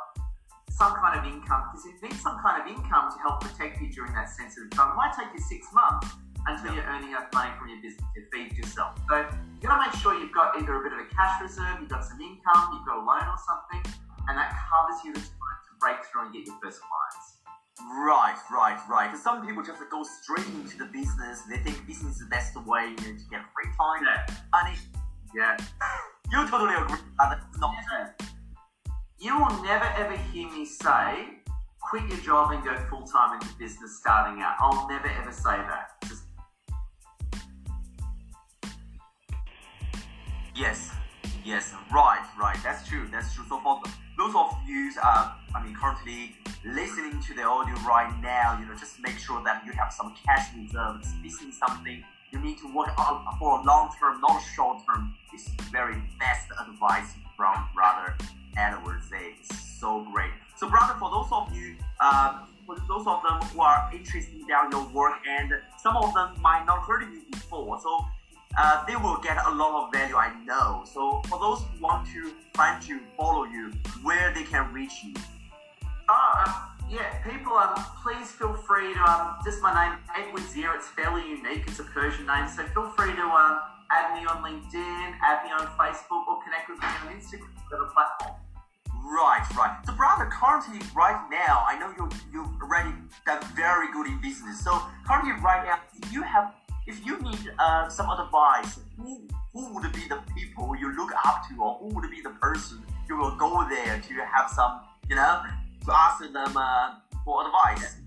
some 0.72 0.96
kind 0.96 1.20
of 1.20 1.26
income 1.30 1.70
because 1.70 1.86
you 1.86 1.94
need 2.02 2.18
some 2.18 2.42
kind 2.42 2.58
of 2.58 2.66
income 2.66 3.14
to 3.14 3.18
help 3.22 3.42
protect 3.42 3.80
you 3.80 3.94
during 3.94 4.14
that 4.14 4.30
sensitive 4.30 4.72
time. 4.72 4.94
It 4.94 4.96
might 4.98 5.14
take 5.14 5.30
you 5.30 5.40
six 5.40 5.68
months, 5.74 6.10
until 6.48 6.74
you're 6.74 6.90
earning 6.90 7.10
enough 7.10 7.30
money 7.34 7.52
from 7.60 7.70
your 7.70 7.82
business 7.84 8.02
to 8.16 8.22
feed 8.34 8.58
yourself. 8.58 8.98
So 9.10 9.30
you've 9.62 9.70
gotta 9.70 9.86
make 9.86 9.94
sure 10.02 10.18
you've 10.18 10.34
got 10.34 10.58
either 10.58 10.74
a 10.74 10.82
bit 10.82 10.94
of 10.94 11.00
a 11.06 11.10
cash 11.14 11.42
reserve, 11.42 11.78
you've 11.78 11.90
got 11.90 12.02
some 12.02 12.18
income, 12.18 12.74
you've 12.74 12.88
got 12.88 12.98
a 12.98 13.06
loan 13.06 13.30
or 13.30 13.40
something, 13.46 13.94
and 14.26 14.34
that 14.34 14.58
covers 14.58 15.06
you 15.06 15.14
the 15.14 15.22
time 15.22 15.60
to 15.70 15.72
break 15.78 16.02
through 16.10 16.26
and 16.26 16.34
get 16.34 16.48
your 16.48 16.58
first 16.64 16.82
clients. 16.82 17.37
Right, 17.80 18.38
right, 18.52 18.80
right. 18.90 19.08
Because 19.12 19.24
Some 19.24 19.46
people 19.46 19.64
just 19.64 19.80
go 19.92 20.04
straight 20.04 20.48
into 20.56 20.78
the 20.78 20.86
business. 20.86 21.44
They 21.50 21.58
think 21.58 21.86
business 21.86 22.16
is 22.16 22.20
the 22.20 22.26
best 22.26 22.56
way 22.66 22.90
you 22.90 22.96
know, 22.96 23.18
to 23.18 23.26
get 23.30 23.42
free 23.54 23.72
time. 23.78 24.04
Yeah. 24.04 24.36
And 24.54 24.74
it, 24.74 24.80
yeah. 25.36 25.58
You 26.30 26.46
totally 26.50 26.76
agree. 26.76 27.00
That's 27.18 27.58
not 27.58 27.74
true. 27.88 28.28
You 29.18 29.38
will 29.40 29.64
never 29.64 29.86
ever 29.96 30.18
hear 30.18 30.52
me 30.52 30.66
say, 30.66 31.40
quit 31.80 32.04
your 32.10 32.18
job 32.18 32.52
and 32.52 32.62
go 32.66 32.76
full 32.90 33.04
time 33.04 33.40
into 33.40 33.48
business 33.58 33.98
starting 34.02 34.44
out. 34.44 34.56
I'll 34.60 34.90
never 34.90 35.08
ever 35.08 35.32
say 35.32 35.56
that. 35.56 35.92
Just 36.06 36.24
Yes, 40.54 40.92
yes, 41.46 41.74
right, 41.94 42.26
right. 42.38 42.58
That's 42.64 42.86
true. 42.88 43.08
That's 43.12 43.34
true. 43.34 43.46
So 43.48 43.60
for 43.60 43.80
those 44.18 44.34
of 44.36 44.58
you, 44.68 44.92
uh, 45.02 45.34
I 45.56 45.64
mean, 45.64 45.76
currently 45.76 46.36
listening 46.66 47.22
to 47.22 47.34
the 47.36 47.44
audio 47.44 47.76
right 47.88 48.12
now, 48.22 48.58
you 48.60 48.66
know, 48.66 48.76
just 48.76 49.00
make 49.00 49.18
sure 49.18 49.44
that 49.44 49.64
you 49.66 49.72
have 49.74 49.94
some 49.94 50.14
cash 50.26 50.50
reserves. 50.58 51.08
Is 51.24 51.58
something 51.58 52.04
you 52.32 52.40
need 52.40 52.58
to 52.58 52.74
work 52.74 52.98
on 52.98 53.26
for 53.38 53.62
long 53.64 53.94
term, 54.00 54.20
not 54.22 54.42
short 54.56 54.84
term. 54.86 55.14
Is 55.34 55.48
very 55.72 56.02
best 56.20 56.50
advice 56.60 57.14
from 57.36 57.70
brother 57.76 58.18
Edward. 58.58 59.02
It's 59.12 59.80
so 59.80 60.06
great. 60.12 60.32
So, 60.56 60.68
brother, 60.68 60.96
for 61.00 61.12
those 61.12 61.28
of 61.32 61.56
you, 61.56 61.76
uh, 62.00 62.40
for 62.66 62.76
those 62.88 63.06
of 63.06 63.22
them 63.22 63.40
who 63.50 63.62
are 63.62 63.90
interested 63.94 64.34
in 64.34 64.48
your 64.48 64.88
work, 64.90 65.14
and 65.30 65.54
some 65.82 65.96
of 65.96 66.14
them 66.16 66.42
might 66.42 66.66
not 66.66 66.82
heard 66.82 67.04
of 67.04 67.10
you 67.14 67.22
before, 67.32 67.80
so 67.80 68.06
uh, 68.58 68.84
they 68.86 68.96
will 68.96 69.18
get 69.18 69.38
a 69.46 69.52
lot 69.52 69.86
of 69.86 69.94
value, 69.94 70.16
I 70.16 70.34
know. 70.44 70.84
So 70.86 71.22
for 71.30 71.40
those 71.40 71.62
who 71.62 71.82
want 71.82 72.08
to 72.14 72.34
find 72.54 72.86
you, 72.86 73.00
follow 73.16 73.46
you, 73.46 73.72
where 74.02 74.34
they 74.34 74.44
can 74.44 74.74
reach 74.74 75.04
you. 75.04 75.14
Oh, 76.10 76.44
um, 76.46 76.54
yeah, 76.90 77.22
people, 77.24 77.54
um, 77.54 77.76
please 78.02 78.32
feel 78.32 78.54
free 78.54 78.94
to, 78.94 79.00
um, 79.02 79.38
just 79.44 79.62
my 79.62 79.74
name, 79.76 80.00
Edward 80.16 80.44
Zia, 80.50 80.72
it's 80.74 80.88
fairly 80.88 81.22
unique, 81.22 81.64
it's 81.68 81.80
a 81.80 81.84
Persian 81.84 82.26
name, 82.26 82.48
so 82.48 82.64
feel 82.74 82.90
free 82.96 83.14
to 83.14 83.22
um, 83.22 83.60
add 83.92 84.16
me 84.16 84.26
on 84.26 84.42
LinkedIn, 84.42 85.16
add 85.22 85.44
me 85.44 85.52
on 85.52 85.68
Facebook, 85.78 86.26
or 86.28 86.42
connect 86.44 86.70
with 86.70 86.80
me 86.80 86.88
on 86.88 87.14
Instagram, 87.14 87.52
whatever 87.70 87.92
platform. 87.94 88.36
Right, 89.04 89.46
right. 89.56 89.78
So, 89.86 89.94
brother, 89.94 90.30
currently, 90.32 90.80
right 90.96 91.28
now, 91.32 91.64
I 91.68 91.80
know 91.80 91.94
you 91.96 92.10
you've 92.34 92.62
already 92.62 92.92
done 93.26 93.42
very 93.56 93.92
good 93.94 94.08
in 94.08 94.20
business. 94.20 94.62
So, 94.62 94.82
currently, 95.08 95.32
right 95.42 95.64
now, 95.64 95.80
you 96.12 96.24
have 96.24 96.54
if 96.88 97.06
you 97.06 97.22
need 97.22 97.52
uh, 97.60 97.90
some 97.90 98.10
advice, 98.10 98.80
who, 98.98 99.28
who 99.54 99.74
would 99.74 99.92
be 99.92 100.08
the 100.08 100.20
people 100.36 100.76
you 100.76 100.96
look 100.96 101.12
up 101.26 101.44
to, 101.50 101.62
or 101.62 101.76
who 101.76 101.94
would 101.94 102.10
be 102.10 102.22
the 102.22 102.32
person 102.42 102.82
you 103.10 103.18
will 103.18 103.36
go 103.36 103.68
there 103.70 104.00
to 104.00 104.14
have 104.24 104.50
some, 104.50 104.80
you 105.10 105.16
know, 105.16 105.44
to 105.86 105.94
ask 105.94 106.20
them 106.20 106.36
uh, 106.36 106.96
for 107.26 107.46
advice? 107.46 107.98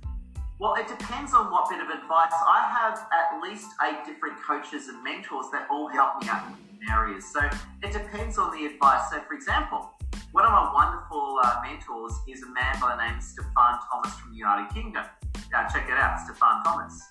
Well, 0.58 0.74
it 0.74 0.88
depends 0.88 1.32
on 1.32 1.50
what 1.50 1.70
bit 1.70 1.80
of 1.80 1.88
advice. 1.88 2.32
I 2.32 2.68
have 2.80 3.06
at 3.12 3.40
least 3.42 3.68
eight 3.86 4.04
different 4.04 4.36
coaches 4.42 4.88
and 4.88 5.02
mentors 5.04 5.46
that 5.52 5.66
all 5.70 5.88
help 5.88 6.22
me 6.22 6.28
out 6.28 6.44
in 6.48 6.52
different 6.52 6.90
areas. 6.90 7.24
So 7.32 7.40
it 7.82 7.92
depends 7.92 8.38
on 8.38 8.50
the 8.50 8.66
advice. 8.66 9.10
So, 9.10 9.20
for 9.20 9.34
example, 9.34 9.90
one 10.32 10.44
of 10.44 10.52
my 10.52 10.70
wonderful 10.72 11.38
uh, 11.44 11.62
mentors 11.64 12.12
is 12.28 12.42
a 12.42 12.48
man 12.52 12.76
by 12.80 12.96
the 12.96 13.06
name 13.06 13.16
of 13.16 13.22
Stefan 13.22 13.78
Thomas 13.90 14.14
from 14.14 14.32
the 14.32 14.38
United 14.38 14.72
Kingdom. 14.74 15.04
Now, 15.50 15.66
check 15.68 15.88
it 15.88 15.96
out, 15.96 16.20
Stefan 16.20 16.62
Thomas. 16.62 17.02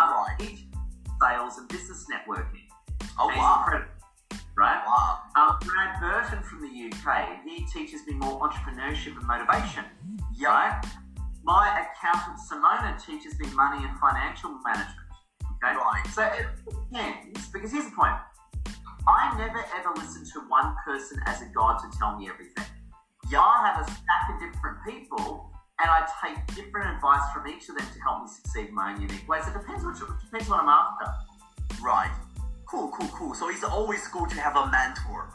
Um, 0.00 0.10
right 0.40 0.73
sales 1.20 1.58
and 1.58 1.68
business 1.68 2.06
networking. 2.10 2.66
Oh, 3.18 3.28
wow. 3.28 3.66
right? 4.56 4.82
Wow. 4.86 5.18
Um, 5.36 5.58
Brad 5.60 6.00
Burton 6.00 6.42
from 6.42 6.62
the 6.62 6.68
UK, 6.68 7.40
he 7.44 7.64
teaches 7.66 8.06
me 8.06 8.14
more 8.14 8.40
entrepreneurship 8.40 9.16
and 9.16 9.26
motivation. 9.26 9.84
Yeah. 10.36 10.48
Right? 10.48 10.84
My 11.44 11.86
accountant 11.86 12.38
Simona 12.40 13.04
teaches 13.04 13.38
me 13.38 13.46
money 13.54 13.84
and 13.84 13.98
financial 13.98 14.58
management. 14.64 15.08
Okay? 15.44 15.76
Right. 15.76 16.02
So 16.12 16.22
it 16.22 16.46
depends, 16.66 17.48
because 17.48 17.70
here's 17.70 17.84
the 17.84 17.96
point. 17.96 18.14
I 19.06 19.36
never 19.36 19.62
ever 19.76 19.92
listen 19.96 20.24
to 20.32 20.48
one 20.48 20.74
person 20.84 21.20
as 21.26 21.42
a 21.42 21.46
god 21.54 21.78
to 21.78 21.98
tell 21.98 22.18
me 22.18 22.28
everything. 22.28 22.64
Yeah. 23.30 23.40
I 23.40 23.72
have 23.72 23.86
a 23.86 23.90
stack 23.90 24.24
of 24.32 24.40
different 24.40 24.78
people, 24.86 25.52
and 25.80 25.90
I 25.90 26.06
take 26.22 26.46
different 26.54 26.94
advice 26.94 27.32
from 27.32 27.48
each 27.48 27.68
of 27.68 27.76
them 27.76 27.86
to 27.92 28.00
help 28.00 28.22
me 28.22 28.28
succeed 28.28 28.68
in 28.68 28.74
my 28.74 28.92
own 28.92 29.00
unique 29.00 29.28
ways. 29.28 29.44
It 29.48 29.54
depends 29.54 29.84
what 29.84 29.96
depends 29.96 30.48
what 30.48 30.60
I'm 30.60 30.68
after. 30.68 31.12
Right. 31.82 32.10
Cool, 32.66 32.90
cool, 32.90 33.08
cool. 33.08 33.34
So 33.34 33.50
it's 33.50 33.64
always 33.64 34.06
good 34.08 34.30
to 34.30 34.40
have 34.40 34.56
a 34.56 34.70
mentor. 34.70 35.30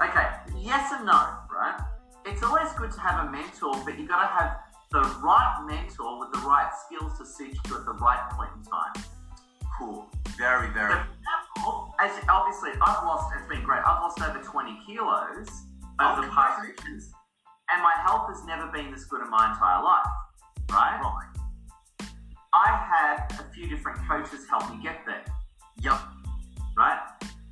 Okay, 0.00 0.26
yes 0.58 0.92
and 0.92 1.06
no, 1.06 1.28
right? 1.52 1.78
It's 2.26 2.42
always 2.42 2.72
good 2.72 2.90
to 2.92 3.00
have 3.00 3.28
a 3.28 3.30
mentor, 3.30 3.76
but 3.84 3.98
you've 3.98 4.08
got 4.08 4.22
to 4.22 4.26
have 4.26 4.60
the 4.90 5.02
right 5.22 5.64
mentor 5.68 6.20
with 6.20 6.32
the 6.32 6.40
right 6.40 6.70
skills 6.86 7.18
to 7.18 7.26
suit 7.26 7.56
you 7.68 7.76
at 7.76 7.84
the 7.84 7.92
right 7.92 8.30
point 8.32 8.50
in 8.56 8.62
time. 8.64 9.04
Cool. 9.78 10.06
Very, 10.38 10.70
very. 10.70 10.94
Example, 10.94 11.94
as 12.00 12.10
obviously 12.28 12.70
I've 12.80 13.04
lost, 13.04 13.32
it's 13.38 13.48
been 13.48 13.62
great. 13.62 13.80
I've 13.86 14.00
lost 14.00 14.20
over 14.22 14.38
20 14.42 14.78
kilos 14.86 15.48
over 16.00 16.22
the 16.22 16.28
past 16.32 16.60
congratulations. 16.62 17.12
And 17.72 17.82
my 17.82 17.94
health 18.06 18.28
has 18.28 18.44
never 18.44 18.66
been 18.70 18.90
this 18.92 19.04
good 19.04 19.22
in 19.22 19.30
my 19.30 19.50
entire 19.50 19.82
life, 19.82 20.06
right? 20.70 21.00
Right. 21.00 22.08
I 22.52 22.70
had 22.70 23.40
a 23.40 23.50
few 23.52 23.68
different 23.68 23.98
coaches 24.08 24.46
help 24.48 24.70
me 24.70 24.82
get 24.82 25.04
there, 25.06 25.24
Yep. 25.80 25.98
right? 26.76 27.00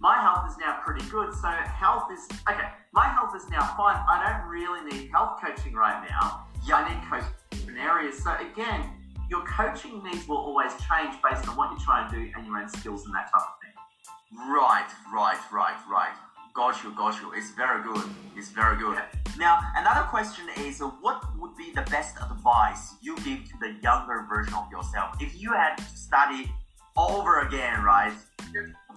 My 0.00 0.20
health 0.20 0.50
is 0.50 0.56
now 0.58 0.78
pretty 0.84 1.04
good, 1.10 1.32
so 1.34 1.48
health 1.48 2.10
is 2.12 2.26
okay. 2.48 2.68
My 2.92 3.08
health 3.08 3.34
is 3.36 3.48
now 3.48 3.62
fine. 3.76 3.96
I 4.08 4.18
don't 4.26 4.48
really 4.50 4.82
need 4.90 5.10
health 5.10 5.40
coaching 5.42 5.74
right 5.74 6.06
now. 6.10 6.46
Yeah. 6.66 6.76
I 6.76 6.88
need 6.94 7.02
coaching 7.08 7.68
in 7.68 7.78
areas. 7.78 8.22
So 8.22 8.34
again, 8.34 8.90
your 9.30 9.44
coaching 9.44 10.02
needs 10.04 10.28
will 10.28 10.38
always 10.38 10.72
change 10.90 11.14
based 11.22 11.48
on 11.48 11.56
what 11.56 11.70
you're 11.70 11.80
trying 11.80 12.10
to 12.10 12.16
do 12.16 12.30
and 12.36 12.46
your 12.46 12.58
own 12.58 12.68
skills 12.68 13.06
and 13.06 13.14
that 13.14 13.30
type 13.32 13.42
of 13.42 13.54
thing. 13.62 14.48
Right, 14.52 14.88
right, 15.12 15.38
right, 15.52 15.76
right. 15.90 16.14
Got 16.54 16.82
you, 16.84 16.92
got 16.94 17.20
you. 17.20 17.32
It's 17.34 17.50
very 17.52 17.82
good. 17.82 18.04
It's 18.36 18.50
very 18.50 18.76
good. 18.76 18.98
Now, 19.38 19.58
another 19.74 20.02
question 20.08 20.44
is 20.58 20.82
uh, 20.82 20.88
what 21.00 21.22
would 21.38 21.56
be 21.56 21.72
the 21.74 21.82
best 21.82 22.16
advice 22.20 22.94
you 23.00 23.16
give 23.16 23.44
to 23.50 23.54
the 23.60 23.74
younger 23.82 24.26
version 24.28 24.52
of 24.54 24.70
yourself? 24.70 25.16
If 25.20 25.40
you 25.40 25.52
had 25.52 25.76
to 25.78 25.84
study 25.96 26.52
over 26.96 27.40
again, 27.40 27.82
right? 27.82 28.12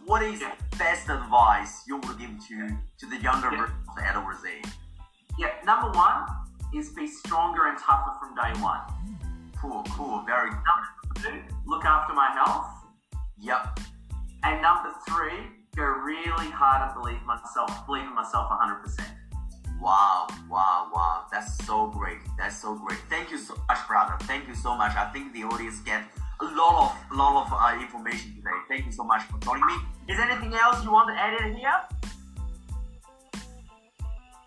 What 0.05 0.21
is 0.21 0.41
Yeah. 0.41 0.51
the 0.69 0.77
best 0.77 1.09
advice 1.09 1.83
you 1.87 1.95
would 1.97 2.19
give 2.19 2.31
to, 2.49 2.77
to 2.99 3.05
the 3.09 3.17
younger 3.17 3.49
Yeah. 3.51 3.61
version 3.61 3.75
of 3.89 3.97
Edward 4.03 4.37
Z? 4.41 4.61
Yeah, 5.39 5.51
number 5.63 5.91
one 5.97 6.25
is 6.73 6.89
be 6.89 7.07
stronger 7.07 7.67
and 7.67 7.77
tougher 7.77 8.19
from 8.19 8.35
day 8.35 8.51
one. 8.61 8.81
Cool, 9.61 9.83
cool, 9.91 10.21
very. 10.25 10.49
Number 10.49 11.13
two, 11.23 11.41
look 11.65 11.85
after 11.85 12.13
my 12.13 12.31
health. 12.31 12.67
Yep. 13.39 13.79
And 14.43 14.61
number 14.61 14.93
three, 15.07 15.39
go 15.75 15.83
really 15.83 16.49
hard 16.49 16.89
and 16.89 17.01
believe 17.01 17.21
myself, 17.25 17.85
believe 17.85 18.03
in 18.03 18.15
myself 18.15 18.49
100%. 18.49 18.99
Wow, 19.81 20.27
wow, 20.49 20.89
wow. 20.93 21.25
That's 21.31 21.57
so 21.65 21.87
great. 21.87 22.19
That's 22.37 22.57
so 22.57 22.75
great. 22.75 22.99
Thank 23.09 23.29
you 23.31 23.37
so 23.37 23.55
much, 23.67 23.85
brother. 23.87 24.15
Thank 24.21 24.47
you 24.47 24.55
so 24.55 24.75
much. 24.75 24.95
I 24.95 25.11
think 25.11 25.33
the 25.33 25.43
audience 25.43 25.79
get 25.81 26.03
a 26.41 26.45
lot 26.45 26.95
of 27.11 27.11
a 27.11 27.15
lot 27.15 27.45
of 27.45 27.53
uh, 27.53 27.81
information 27.81 28.35
today. 28.35 28.57
Thank 28.69 28.85
you 28.85 28.91
so 28.91 29.03
much 29.03 29.23
for 29.23 29.37
joining 29.39 29.65
me. 29.67 29.75
Is 30.09 30.17
there 30.17 30.29
anything 30.29 30.53
else 30.53 30.83
you 30.83 30.91
want 30.91 31.09
to 31.09 31.15
add 31.15 31.41
in 31.45 31.55
here? 31.55 31.79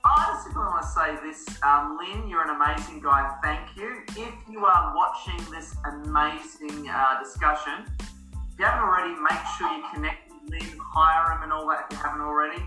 I 0.05 0.31
just 0.33 0.45
simply 0.45 0.63
want 0.63 0.83
to 0.83 0.89
say 0.89 1.17
this, 1.23 1.63
um, 1.63 1.99
Lynn, 1.99 2.29
you're 2.29 2.43
an 2.43 2.57
amazing 2.57 3.01
guy. 3.03 3.31
Thank 3.43 3.77
you. 3.77 4.03
If 4.17 4.35
you 4.49 4.65
are 4.65 4.95
watching 4.97 5.39
this 5.53 5.77
amazing 5.85 6.89
uh, 6.89 7.23
discussion, 7.23 7.85
if 8.01 8.59
you 8.59 8.65
haven't 8.65 8.89
already, 8.89 9.15
make 9.21 9.45
sure 9.59 9.71
you 9.77 9.85
connect 9.93 10.28
with 10.51 10.61
Lynn, 10.61 10.79
hire 10.81 11.35
them 11.35 11.43
and 11.45 11.53
all 11.53 11.69
that 11.69 11.87
if 11.91 11.97
you 11.97 12.03
haven't 12.03 12.21
already. 12.21 12.63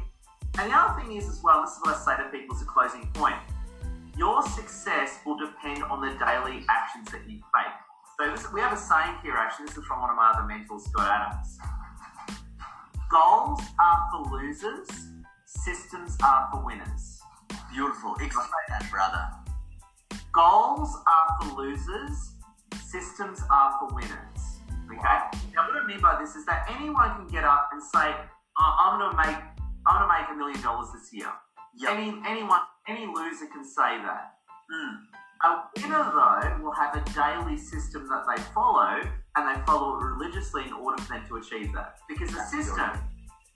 And 0.60 0.72
the 0.72 0.76
other 0.76 1.02
thing 1.02 1.16
is, 1.16 1.28
as 1.30 1.42
well, 1.44 1.62
this 1.62 1.72
is 1.72 1.80
what 1.82 1.96
I 1.96 2.00
say 2.00 2.24
to 2.24 2.30
people 2.30 2.56
as 2.56 2.62
a 2.62 2.66
closing 2.66 3.08
point 3.14 3.38
your 4.18 4.42
success 4.44 5.20
will 5.26 5.38
depend 5.38 5.84
on 5.84 6.02
the 6.02 6.14
daily 6.24 6.66
actions 6.70 7.10
that 7.12 7.22
you 7.30 7.38
take. 7.38 7.74
So, 8.20 8.30
this, 8.30 8.52
we 8.52 8.60
have 8.60 8.74
a 8.74 8.78
saying 8.78 9.16
here, 9.24 9.34
actually, 9.36 9.68
this 9.68 9.78
is 9.78 9.86
from 9.86 10.02
one 10.02 10.10
of 10.10 10.16
my 10.16 10.32
other 10.36 10.46
mentors, 10.46 10.84
Scott 10.84 11.08
Adams. 11.10 11.58
Goals 13.10 13.62
are 13.80 14.08
for 14.12 14.32
losers, 14.32 14.88
systems 15.46 16.18
are 16.24 16.50
for 16.52 16.64
winners. 16.64 17.20
Beautiful. 17.74 18.16
Explain 18.16 18.68
that, 18.70 18.90
brother. 18.92 19.28
Goals 20.34 20.96
are 21.08 21.42
for 21.42 21.62
losers, 21.62 22.36
systems 22.84 23.42
are 23.50 23.80
for 23.80 23.96
winners. 23.96 24.31
Okay? 25.02 25.18
Now, 25.56 25.66
what 25.68 25.82
I 25.82 25.86
mean 25.86 26.00
by 26.00 26.22
this 26.22 26.36
is 26.36 26.46
that 26.46 26.70
anyone 26.70 27.10
can 27.18 27.28
get 27.28 27.44
up 27.44 27.70
and 27.74 27.82
say, 27.82 28.14
"Oh, 28.60 28.72
"I'm 28.86 29.00
going 29.00 29.12
to 29.12 29.18
make, 29.18 29.42
I'm 29.88 29.98
going 29.98 30.06
to 30.06 30.14
make 30.14 30.30
a 30.30 30.36
million 30.38 30.62
dollars 30.62 30.90
this 30.94 31.10
year." 31.12 31.32
Yep. 31.78 31.98
Any, 31.98 32.14
anyone, 32.28 32.62
any 32.88 33.08
loser 33.08 33.48
can 33.48 33.66
say 33.66 33.98
that. 34.06 34.38
Mm. 34.70 34.94
A 35.44 35.64
winner, 35.82 36.04
though, 36.14 36.64
will 36.64 36.74
have 36.74 36.94
a 36.96 37.02
daily 37.18 37.58
system 37.58 38.08
that 38.10 38.26
they 38.30 38.42
follow, 38.54 39.02
and 39.36 39.42
they 39.50 39.60
follow 39.66 39.98
it 39.98 40.04
religiously 40.04 40.66
in 40.68 40.74
order 40.74 41.02
for 41.02 41.14
them 41.14 41.26
to 41.30 41.38
achieve 41.38 41.74
that. 41.74 41.98
Because 42.08 42.30
the 42.30 42.38
That's 42.38 42.52
system, 42.52 42.92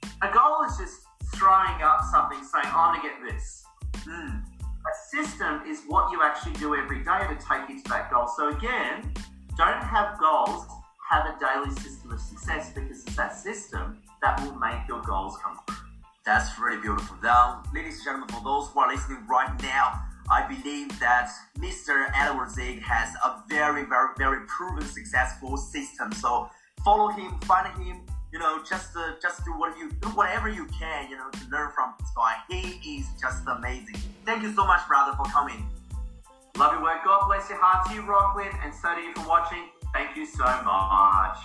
good. 0.01 0.09
a 0.23 0.33
goal 0.33 0.63
is 0.65 0.77
just 0.77 1.05
throwing 1.35 1.77
up 1.83 2.01
something, 2.11 2.41
saying, 2.41 2.73
"I'm 2.73 2.95
going 2.95 3.01
to 3.01 3.07
get 3.07 3.17
this." 3.21 3.63
Mm. 4.01 4.41
A 4.41 5.17
system 5.17 5.61
is 5.67 5.81
what 5.87 6.11
you 6.11 6.21
actually 6.23 6.53
do 6.53 6.75
every 6.75 7.03
day 7.03 7.21
to 7.29 7.37
take 7.37 7.69
you 7.69 7.81
to 7.83 7.89
that 7.89 8.09
goal. 8.11 8.27
So 8.35 8.49
again, 8.49 9.13
don't 9.57 9.81
have 9.81 10.19
goals, 10.19 10.67
have 11.09 11.25
a 11.25 11.39
daily 11.39 11.73
system 11.75 12.11
of 12.11 12.19
success 12.19 12.71
because 12.73 13.03
it's 13.05 13.15
that 13.15 13.35
system 13.35 13.97
that 14.21 14.41
will 14.41 14.55
make 14.55 14.87
your 14.87 15.01
goals 15.01 15.37
come 15.43 15.59
true. 15.67 15.77
That's 16.25 16.57
really 16.59 16.81
beautiful. 16.81 17.15
Now, 17.21 17.61
ladies 17.73 17.97
and 17.97 18.05
gentlemen, 18.05 18.29
for 18.29 18.43
those 18.43 18.69
who 18.69 18.79
are 18.79 18.91
listening 18.91 19.19
right 19.29 19.51
now, 19.61 20.01
I 20.29 20.47
believe 20.47 20.99
that 20.99 21.29
Mr. 21.59 22.09
Edward 22.15 22.49
Zig 22.49 22.81
has 22.81 23.13
a 23.23 23.43
very, 23.47 23.85
very, 23.85 24.09
very 24.17 24.47
proven 24.47 24.83
successful 24.83 25.55
system. 25.57 26.11
So 26.13 26.49
follow 26.83 27.09
him, 27.09 27.39
find 27.41 27.67
him, 27.77 28.01
you 28.33 28.39
know, 28.39 28.63
just 28.67 28.97
uh, 28.97 29.13
just 29.21 29.45
do 29.45 29.51
what 29.51 29.77
you 29.77 29.91
do 30.01 30.09
whatever 30.09 30.49
you 30.49 30.65
can, 30.65 31.07
you 31.11 31.17
know, 31.17 31.29
to 31.29 31.39
learn 31.51 31.69
from 31.75 31.93
this 31.99 32.09
guy. 32.15 32.37
He 32.49 32.97
is 32.97 33.07
just 33.21 33.43
amazing. 33.47 33.97
Thank 34.25 34.41
you 34.41 34.51
so 34.55 34.65
much, 34.65 34.87
brother, 34.87 35.15
for 35.15 35.25
coming. 35.25 35.69
Love 36.57 36.73
your 36.73 36.81
work. 36.81 37.05
God 37.05 37.27
bless 37.27 37.47
your 37.49 37.59
heart 37.61 37.87
to 37.87 37.93
you, 37.93 38.01
Rocklin, 38.01 38.49
and 38.63 38.73
so 38.73 38.95
do 38.95 39.01
you 39.01 39.13
for 39.13 39.27
watching. 39.27 39.69
Thank 39.93 40.17
you 40.17 40.25
so 40.25 40.43
much. 40.43 41.37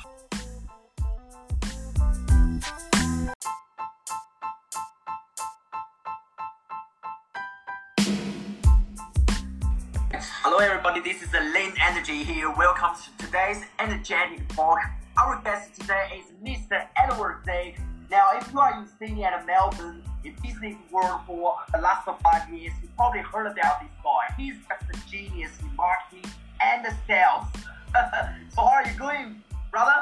Hello, 10.42 10.59
everybody. 10.59 11.00
This 11.00 11.23
is 11.23 11.32
Lane 11.32 11.73
Energy 11.80 12.25
here. 12.25 12.50
Welcome 12.50 12.90
to 12.97 13.26
today's 13.26 13.64
energetic 13.78 14.49
talk. 14.49 14.78
Our 15.16 15.40
guest 15.42 15.80
today 15.80 16.23
is 16.23 16.32
Mr. 16.42 16.87
Edward 16.97 17.44
Day. 17.44 17.76
Now, 18.11 18.30
if 18.35 18.50
you 18.52 18.59
are 18.59 18.80
in 18.80 18.88
Sydney 18.99 19.25
and 19.25 19.47
Melbourne 19.47 20.02
in 20.25 20.35
business 20.42 20.76
world 20.90 21.20
for 21.26 21.54
the 21.73 21.80
last 21.80 22.09
five 22.23 22.49
years, 22.50 22.73
you 22.82 22.88
probably 22.97 23.20
heard 23.20 23.47
about 23.47 23.80
this 23.80 23.90
guy. 24.02 24.35
He's 24.37 24.54
just 24.68 24.90
a 24.90 25.11
genius 25.11 25.52
in 25.61 25.75
marketing 25.76 26.30
and 26.61 26.87
sales. 27.06 27.47
so, 28.54 28.62
how 28.62 28.70
are 28.70 28.87
you 28.87 28.97
doing, 28.97 29.42
brother? 29.70 29.99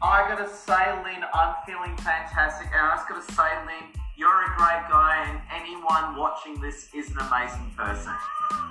I 0.00 0.24
gotta 0.28 0.48
say, 0.48 0.80
Lynn, 1.04 1.22
I'm 1.34 1.54
feeling 1.66 1.96
fantastic, 1.98 2.68
and 2.72 2.80
I 2.80 2.96
just 2.96 3.08
gotta 3.08 3.22
say, 3.36 3.52
Lynn, 3.68 3.92
you're 4.16 4.32
a 4.32 4.56
great 4.56 4.82
guy, 4.88 5.28
and 5.28 5.36
anyone 5.52 6.16
watching 6.16 6.60
this 6.60 6.88
is 6.94 7.10
an 7.10 7.18
amazing 7.18 7.70
person. 7.76 8.12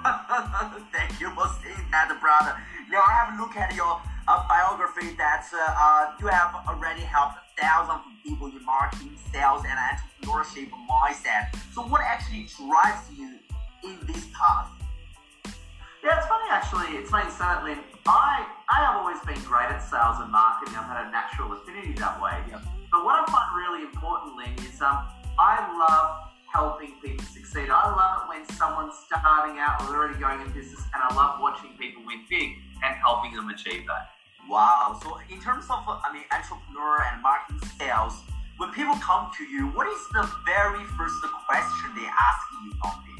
Thank 0.89 1.21
you 1.21 1.29
for 1.38 1.45
saying 1.62 1.86
that, 1.91 2.10
brother. 2.19 2.57
Now 2.89 3.01
I 3.05 3.13
have 3.13 3.38
a 3.38 3.41
look 3.41 3.55
at 3.55 3.75
your 3.75 4.01
uh, 4.27 4.48
biography 4.50 5.13
that 5.17 5.45
uh, 5.53 5.62
uh, 5.77 6.17
you 6.19 6.27
have 6.27 6.55
already 6.67 7.01
helped 7.01 7.38
thousands 7.60 8.01
of 8.01 8.24
people 8.24 8.48
in 8.48 8.65
marketing, 8.65 9.13
sales, 9.31 9.62
and 9.69 9.77
entrepreneurship 9.77 10.69
mindset. 10.89 11.53
So 11.74 11.83
what 11.83 12.01
actually 12.01 12.50
drives 12.57 13.05
you 13.15 13.38
in 13.83 14.00
this 14.07 14.25
path? 14.33 14.80
It's 17.01 17.10
funny 17.10 17.25
you 17.25 17.34
say 17.34 17.50
Lynn. 17.65 17.81
I 18.05 18.46
I 18.70 18.77
have 18.86 19.01
always 19.01 19.17
been 19.25 19.41
great 19.50 19.74
at 19.74 19.81
sales 19.81 20.22
and 20.22 20.29
marketing. 20.29 20.77
I've 20.77 20.86
had 20.86 21.10
a 21.10 21.10
natural 21.10 21.50
affinity 21.50 21.98
that 21.98 22.22
way. 22.22 22.38
Yep. 22.46 22.62
But 22.93 23.01
what 23.01 23.17
I 23.17 23.25
find 23.25 23.50
really 23.58 23.81
important, 23.89 24.38
Lynn, 24.38 24.53
is 24.62 24.77
um, 24.86 25.10
I 25.34 25.65
love 25.81 26.29
helping 26.46 26.93
people 27.01 27.25
succeed. 27.25 27.74
I 27.74 27.89
love 27.89 28.22
it 28.22 28.25
when 28.29 28.46
someone's 28.53 28.93
starting 29.01 29.58
out 29.58 29.81
or 29.81 29.89
they're 29.89 29.98
already 29.98 30.22
going 30.22 30.46
in 30.46 30.53
business, 30.53 30.86
and 30.93 31.01
I 31.01 31.10
love 31.17 31.41
watching 31.41 31.74
people 31.81 32.05
win 32.05 32.22
big 32.29 32.62
and 32.86 32.93
helping 33.01 33.34
them 33.34 33.50
achieve 33.50 33.89
that. 33.89 34.13
Wow. 34.46 34.93
So 35.01 35.17
in 35.25 35.41
terms 35.41 35.65
of 35.74 35.81
uh, 35.89 36.05
I 36.05 36.13
mean 36.13 36.29
entrepreneur 36.29 37.01
and 37.10 37.17
marketing 37.25 37.65
sales, 37.81 38.13
when 38.62 38.70
people 38.77 38.93
come 39.01 39.34
to 39.41 39.43
you, 39.50 39.74
what 39.74 39.89
is 39.89 40.05
the 40.13 40.29
very 40.46 40.86
first 40.93 41.17
question 41.50 41.98
they 41.98 42.05
ask 42.05 42.46
you 42.62 42.77
normally? 42.77 43.10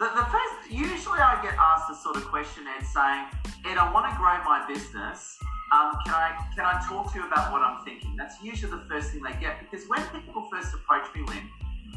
The, 0.00 0.08
the 0.16 0.24
first, 0.32 0.72
usually 0.72 1.20
I 1.20 1.36
get 1.44 1.52
asked 1.60 1.92
this 1.92 2.00
sort 2.02 2.16
of 2.16 2.24
question 2.32 2.64
and 2.64 2.80
saying, 2.80 3.28
Ed, 3.68 3.76
I 3.76 3.92
want 3.92 4.08
to 4.08 4.16
grow 4.16 4.32
my 4.48 4.64
business. 4.64 5.36
Um, 5.76 5.92
can 6.08 6.16
I 6.16 6.40
can 6.56 6.64
I 6.64 6.80
talk 6.88 7.12
to 7.12 7.20
you 7.20 7.28
about 7.28 7.52
what 7.52 7.60
I'm 7.60 7.84
thinking? 7.84 8.16
That's 8.16 8.40
usually 8.42 8.72
the 8.72 8.80
first 8.88 9.12
thing 9.12 9.20
they 9.20 9.36
get 9.36 9.60
because 9.60 9.84
when 9.92 10.00
people 10.08 10.48
first 10.48 10.72
approach 10.72 11.04
me, 11.14 11.20
Lynn, 11.28 11.44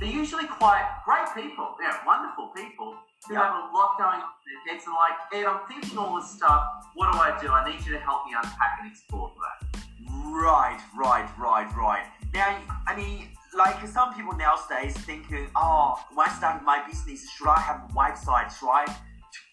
they're 0.04 0.12
usually 0.12 0.44
quite 0.52 0.84
great 1.08 1.32
people. 1.32 1.80
Yeah, 1.80 1.96
wonderful 2.06 2.52
people 2.52 3.00
who 3.24 3.36
have 3.40 3.56
a 3.56 3.72
lot 3.72 3.96
going 3.96 4.20
on 4.20 4.36
in 4.36 4.52
their 4.52 4.76
heads 4.76 4.84
and 4.84 5.00
like, 5.00 5.16
Ed, 5.32 5.48
I'm 5.48 5.64
thinking 5.72 5.98
all 5.98 6.20
this 6.20 6.30
stuff. 6.30 6.92
What 7.00 7.08
do 7.14 7.20
I 7.24 7.40
do? 7.40 7.48
I 7.48 7.72
need 7.72 7.88
you 7.88 7.94
to 7.94 8.04
help 8.04 8.28
me 8.28 8.36
unpack 8.36 8.84
and 8.84 8.92
explore 8.92 9.32
that. 9.32 9.80
Right, 10.28 10.84
right, 10.92 11.30
right, 11.40 11.72
right. 11.72 12.04
Now, 12.34 12.60
I 12.86 12.98
mean, 12.98 13.30
like 13.64 13.88
some 13.88 14.14
people 14.14 14.36
nowadays 14.36 14.94
thinking, 15.08 15.48
oh, 15.56 15.96
when 16.14 16.28
I 16.28 16.34
start 16.34 16.64
my 16.64 16.84
business, 16.86 17.30
should 17.32 17.48
I 17.48 17.60
have 17.60 17.90
a 17.90 17.94
website? 17.94 18.52
Should 18.60 18.68
I 18.68 18.84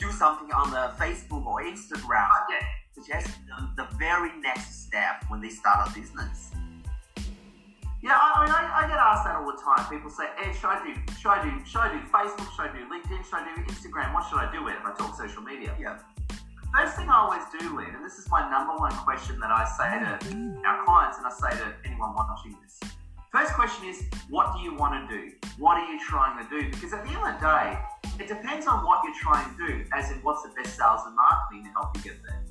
do 0.00 0.10
something 0.10 0.50
on 0.50 0.70
the 0.70 0.90
Facebook 0.98 1.46
or 1.46 1.62
Instagram? 1.62 2.28
Yeah. 2.50 2.66
Suggest 2.92 3.28
the, 3.46 3.84
the 3.84 3.86
very 3.98 4.32
next 4.40 4.86
step 4.86 5.24
when 5.28 5.40
they 5.40 5.48
start 5.48 5.88
a 5.88 5.94
business. 5.94 6.50
Yeah, 8.02 8.18
I, 8.18 8.42
mean, 8.42 8.50
I, 8.50 8.82
I, 8.82 8.88
get 8.88 8.96
asked 8.96 9.24
that 9.26 9.36
all 9.36 9.46
the 9.46 9.60
time. 9.62 9.86
People 9.92 10.10
say, 10.10 10.24
Ed, 10.42 10.52
should 10.54 10.72
I 10.74 10.82
do, 10.82 10.92
should 11.20 11.30
I 11.30 11.44
do, 11.44 11.52
should 11.64 11.80
I 11.80 11.92
do 11.92 12.00
Facebook? 12.08 12.48
Should 12.56 12.66
I 12.66 12.72
do 12.72 12.82
LinkedIn? 12.90 13.22
Should 13.22 13.34
I 13.34 13.44
do 13.44 13.62
Instagram? 13.70 14.14
What 14.14 14.26
should 14.26 14.40
I 14.40 14.50
do 14.50 14.64
with 14.64 14.74
if 14.74 14.84
I 14.84 14.92
talk 14.96 15.14
social 15.14 15.42
media? 15.42 15.76
Yeah. 15.78 15.98
First 16.74 16.96
thing 16.96 17.08
I 17.08 17.18
always 17.18 17.42
do, 17.52 17.76
Lynn, 17.76 17.94
and 17.94 18.04
this 18.04 18.18
is 18.18 18.26
my 18.30 18.48
number 18.50 18.74
one 18.74 18.92
question 19.04 19.38
that 19.40 19.50
I 19.50 19.68
say 19.78 19.90
to 20.00 20.62
our 20.64 20.84
clients 20.84 21.18
and 21.18 21.26
I 21.26 21.30
say 21.30 21.50
to 21.58 21.74
anyone 21.84 22.14
watching 22.14 22.56
this. 22.62 22.80
First 23.32 23.54
question 23.54 23.88
is, 23.88 24.02
what 24.28 24.54
do 24.56 24.60
you 24.60 24.74
want 24.74 25.08
to 25.08 25.16
do? 25.16 25.30
What 25.56 25.78
are 25.78 25.92
you 25.92 26.00
trying 26.04 26.44
to 26.44 26.50
do? 26.50 26.68
Because 26.68 26.92
at 26.92 27.04
the 27.04 27.10
end 27.10 27.18
of 27.18 27.40
the 27.40 27.46
day, 27.46 27.78
it 28.18 28.26
depends 28.26 28.66
on 28.66 28.84
what 28.84 29.04
you're 29.04 29.14
trying 29.22 29.54
to 29.54 29.66
do, 29.68 29.84
as 29.92 30.10
in 30.10 30.16
what's 30.22 30.42
the 30.42 30.48
best 30.48 30.76
sales 30.76 31.02
and 31.06 31.14
marketing 31.14 31.64
to 31.64 31.70
help 31.70 31.96
you 31.96 32.02
get 32.02 32.20
there. 32.26 32.42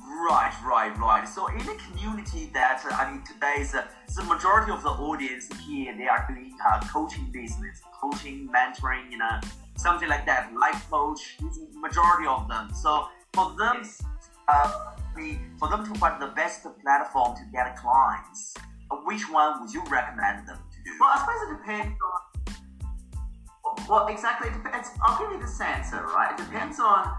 Right, 0.00 0.52
right, 0.66 0.98
right. 0.98 1.28
So 1.28 1.46
in 1.46 1.58
the 1.58 1.78
community 1.86 2.50
that 2.52 2.82
uh, 2.84 2.96
I 2.96 3.12
mean 3.12 3.22
today's 3.22 3.76
uh, 3.76 3.86
the 4.16 4.24
majority 4.24 4.72
of 4.72 4.82
the 4.82 4.90
audience 4.90 5.48
here 5.66 5.96
they 5.96 6.08
are 6.08 6.26
doing 6.28 6.56
uh, 6.66 6.80
coaching 6.92 7.30
business, 7.32 7.80
coaching, 7.92 8.48
mentoring, 8.52 9.10
you 9.12 9.18
know, 9.18 9.40
something 9.76 10.08
like 10.08 10.26
that. 10.26 10.52
Life 10.52 10.84
coach, 10.90 11.38
majority 11.74 12.26
of 12.26 12.48
them. 12.48 12.70
So 12.74 13.06
for 13.32 13.54
them, 13.56 13.88
uh, 14.48 14.94
for 15.58 15.68
them 15.68 15.86
to 15.90 15.98
find 16.00 16.20
the 16.20 16.32
best 16.34 16.66
platform 16.82 17.36
to 17.36 17.42
get 17.52 17.76
clients, 17.76 18.54
which 19.04 19.30
one 19.30 19.60
would 19.60 19.72
you 19.72 19.82
recommend 19.90 20.48
them 20.48 20.58
to 20.58 20.78
do? 20.84 20.90
Well, 21.00 21.10
I 21.12 21.18
suppose 21.18 21.40
it 21.48 21.58
depends 21.58 21.98
on. 22.04 22.20
Well, 23.88 24.06
exactly. 24.08 24.48
It 24.48 24.54
depends. 24.54 24.90
I'll 25.02 25.18
give 25.18 25.32
you 25.32 25.40
this 25.40 25.60
answer, 25.60 26.02
right? 26.14 26.38
It 26.38 26.42
depends 26.42 26.78
on 26.78 27.10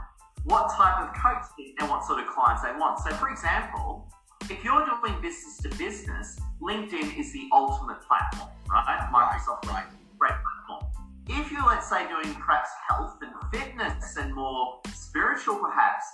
what 0.45 0.72
type 0.72 1.01
of 1.01 1.13
coaching 1.15 1.75
and 1.79 1.89
what 1.89 2.05
sort 2.05 2.19
of 2.19 2.27
clients 2.27 2.63
they 2.63 2.72
want. 2.72 3.00
So, 3.00 3.12
for 3.15 3.29
example, 3.29 4.07
if 4.50 4.63
you're 4.63 4.86
doing 4.86 5.19
business 5.22 5.57
to 5.63 5.69
business, 5.77 6.39
LinkedIn 6.62 7.17
is 7.19 7.34
the 7.34 7.50
ultimate 7.51 7.98
platform, 8.07 8.51
right? 8.69 9.10
Microsoft 9.12 9.67
right. 9.69 9.86
great 10.19 10.31
platform. 10.31 10.91
If 11.27 11.51
you're, 11.51 11.65
let's 11.65 11.89
say, 11.89 12.07
doing 12.07 12.34
perhaps 12.36 12.69
health 12.88 13.17
and 13.22 13.34
fitness 13.51 14.17
and 14.17 14.34
more 14.34 14.81
spiritual, 14.93 15.55
perhaps, 15.55 16.05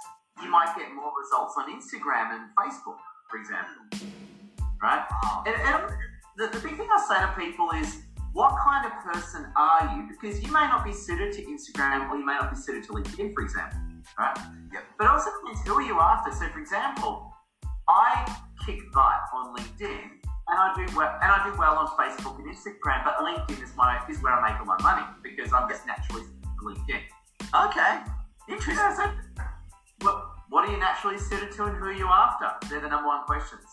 you 0.41 0.49
might 0.49 0.73
get 0.77 0.93
more 0.95 1.11
results 1.21 1.55
on 1.57 1.69
Instagram 1.69 2.31
and 2.31 2.49
Facebook, 2.57 2.97
for 3.29 3.37
example, 3.37 4.07
right? 4.81 5.05
And, 5.45 5.55
and 5.55 5.93
the, 6.37 6.47
the 6.57 6.59
big 6.59 6.77
thing 6.77 6.87
I 6.91 7.05
say 7.07 7.21
to 7.21 7.49
people 7.49 7.69
is, 7.81 8.01
what 8.33 8.55
kind 8.63 8.85
of 8.85 8.93
person 9.03 9.45
are 9.57 9.93
you? 9.95 10.07
Because 10.07 10.41
you 10.41 10.51
may 10.53 10.61
not 10.61 10.85
be 10.85 10.93
suited 10.93 11.33
to 11.33 11.41
Instagram 11.43 12.09
or 12.09 12.17
you 12.17 12.25
may 12.25 12.33
not 12.33 12.49
be 12.49 12.57
suited 12.57 12.83
to 12.85 12.93
LinkedIn, 12.93 13.33
for 13.33 13.43
example 13.43 13.77
right? 14.17 14.37
Yep. 14.73 14.83
But 14.97 15.07
also 15.07 15.29
depends 15.41 15.67
who 15.67 15.75
are 15.75 15.81
you 15.81 15.99
after. 15.99 16.31
So, 16.31 16.49
for 16.49 16.59
example, 16.59 17.33
I 17.87 18.25
kick 18.65 18.79
butt 18.93 19.21
on 19.33 19.55
LinkedIn, 19.55 20.03
and 20.47 20.57
I 20.57 20.73
do 20.75 20.85
well, 20.95 21.17
and 21.21 21.31
I 21.31 21.49
do 21.49 21.57
well 21.57 21.75
on 21.77 21.87
Facebook 21.97 22.39
and 22.39 22.47
Instagram. 22.47 23.03
But 23.03 23.17
LinkedIn 23.17 23.63
is 23.63 23.75
my 23.75 24.01
is 24.09 24.21
where 24.21 24.33
I 24.33 24.51
make 24.51 24.59
all 24.59 24.65
my 24.65 24.81
money 24.81 25.05
because 25.23 25.51
I'm 25.53 25.69
just 25.69 25.85
naturally 25.85 26.25
LinkedIn. 26.63 27.01
Okay, 27.67 27.99
interesting. 28.49 29.11
What, 30.01 30.25
what 30.49 30.67
are 30.67 30.71
you 30.71 30.79
naturally 30.79 31.17
suited 31.17 31.51
to, 31.53 31.65
and 31.65 31.77
who 31.77 31.85
are 31.85 31.93
you 31.93 32.07
after? 32.07 32.67
They're 32.69 32.81
the 32.81 32.89
number 32.89 33.07
one 33.07 33.23
questions. 33.25 33.65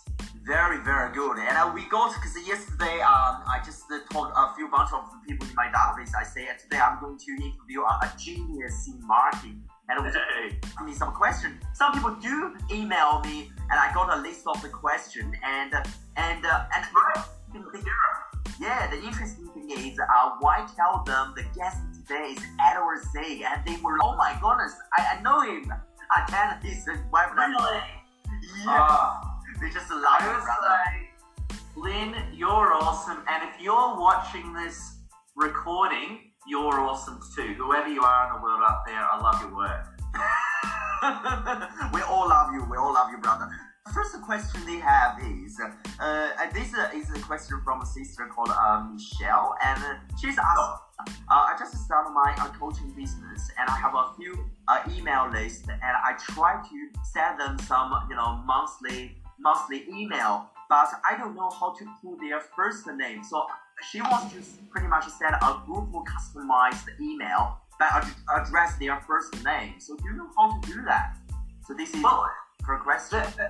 Very, 0.48 0.78
very 0.78 1.12
good. 1.12 1.36
And 1.38 1.58
uh, 1.58 1.70
we 1.74 1.84
got 1.90 2.14
because 2.14 2.34
yesterday 2.48 3.02
um, 3.02 3.44
I 3.44 3.60
just 3.62 3.84
uh, 3.92 3.98
told 4.10 4.32
a 4.34 4.54
few 4.56 4.70
bunch 4.70 4.88
of 4.94 5.04
people 5.28 5.46
in 5.46 5.54
my 5.54 5.66
database. 5.66 6.12
I 6.18 6.24
say 6.24 6.48
today 6.58 6.78
I'm 6.78 6.98
going 7.00 7.18
to 7.18 7.32
interview 7.32 7.82
a, 7.82 8.08
a 8.08 8.12
genius 8.16 8.88
in 8.88 9.06
marketing 9.06 9.62
and 9.90 10.02
was 10.02 10.16
ask 10.16 10.82
me 10.82 10.94
some 10.94 11.12
questions. 11.12 11.62
Some 11.74 11.92
people 11.92 12.16
do 12.22 12.56
email 12.72 13.20
me, 13.26 13.52
and 13.68 13.78
I 13.78 13.92
got 13.92 14.16
a 14.16 14.22
list 14.22 14.46
of 14.46 14.62
the 14.62 14.70
question. 14.70 15.34
And 15.44 15.74
uh, 15.74 15.84
and 16.16 16.46
uh, 16.46 16.64
and 16.74 16.86
yeah, 18.58 18.88
the 18.88 18.96
interesting 19.04 19.48
thing 19.48 19.68
is, 19.70 19.98
uh, 19.98 20.30
why 20.40 20.66
tell 20.74 21.04
them 21.04 21.34
the 21.36 21.44
guest 21.54 21.76
today 21.92 22.32
is 22.32 22.42
Edward 22.58 23.02
Say, 23.12 23.42
and 23.44 23.62
they 23.66 23.76
were, 23.82 23.98
oh 24.02 24.16
my 24.16 24.32
goodness, 24.40 24.72
I, 24.96 25.18
I 25.18 25.20
know 25.20 25.42
him. 25.42 25.70
I 26.10 26.24
can 26.26 26.58
his 26.62 26.86
webinar. 27.12 27.52
Really? 27.58 27.82
Yeah, 28.64 28.86
uh, 28.88 29.20
they 29.60 29.70
just 29.70 29.90
love 29.90 30.22
it, 30.22 30.42
brother. 30.44 30.78
Lynn, 31.76 32.14
you're 32.34 32.74
awesome, 32.74 33.22
and 33.28 33.48
if 33.48 33.60
you're 33.60 33.98
watching 33.98 34.52
this 34.52 34.96
recording 35.36 36.28
you're 36.48 36.80
awesome 36.80 37.20
too. 37.36 37.54
Whoever 37.58 37.88
you 37.88 38.02
are 38.02 38.26
in 38.26 38.34
the 38.34 38.42
world 38.42 38.62
out 38.66 38.86
there, 38.86 38.96
I 38.96 39.20
love 39.20 39.40
your 39.42 39.54
work. 39.54 39.84
we 41.92 42.00
all 42.00 42.26
love 42.26 42.54
you. 42.54 42.64
We 42.70 42.78
all 42.78 42.94
love 42.94 43.10
you, 43.10 43.18
brother. 43.18 43.50
The 43.84 43.92
first 43.92 44.20
question 44.22 44.64
they 44.64 44.78
have 44.78 45.18
is 45.20 45.60
uh, 46.00 46.28
this 46.54 46.72
uh, 46.74 46.88
is 46.94 47.10
a 47.10 47.20
question 47.20 47.60
from 47.64 47.82
a 47.82 47.86
sister 47.86 48.26
called 48.34 48.48
uh, 48.48 48.82
Michelle, 48.90 49.56
and 49.62 49.84
uh, 49.84 49.94
she's 50.18 50.38
asked. 50.38 50.82
Uh, 51.00 51.12
I 51.28 51.54
just 51.58 51.76
started 51.84 52.10
my 52.10 52.34
uh, 52.38 52.48
coaching 52.58 52.92
business, 52.96 53.50
and 53.58 53.68
I 53.68 53.76
have 53.76 53.94
a 53.94 54.14
few 54.16 54.38
email 54.96 55.30
lists, 55.30 55.68
and 55.68 55.82
I 55.82 56.14
try 56.18 56.62
to 56.62 57.00
send 57.12 57.38
them 57.40 57.58
some, 57.58 57.92
you 58.08 58.16
know, 58.16 58.42
monthly 58.46 59.17
monthly 59.38 59.84
email, 59.88 60.50
but 60.68 60.88
I 61.08 61.16
don't 61.16 61.34
know 61.34 61.50
how 61.50 61.74
to 61.74 61.84
put 62.02 62.20
their 62.20 62.40
first 62.40 62.86
name. 62.86 63.22
So 63.24 63.46
she 63.90 64.00
wants 64.00 64.34
to 64.34 64.42
pretty 64.70 64.88
much 64.88 65.06
send 65.08 65.34
a 65.34 65.62
Google 65.66 66.04
customized 66.04 66.88
email 67.00 67.58
that 67.78 68.10
address 68.36 68.76
their 68.76 69.00
first 69.06 69.44
name. 69.44 69.74
So 69.78 69.96
do 69.96 70.04
you 70.04 70.16
know 70.16 70.28
how 70.36 70.60
to 70.60 70.72
do 70.72 70.82
that? 70.82 71.16
So 71.66 71.74
this 71.74 71.94
is 71.94 72.02
well, 72.02 72.28
progressive. 72.60 73.36
Uh, 73.38 73.44
uh, 73.44 73.48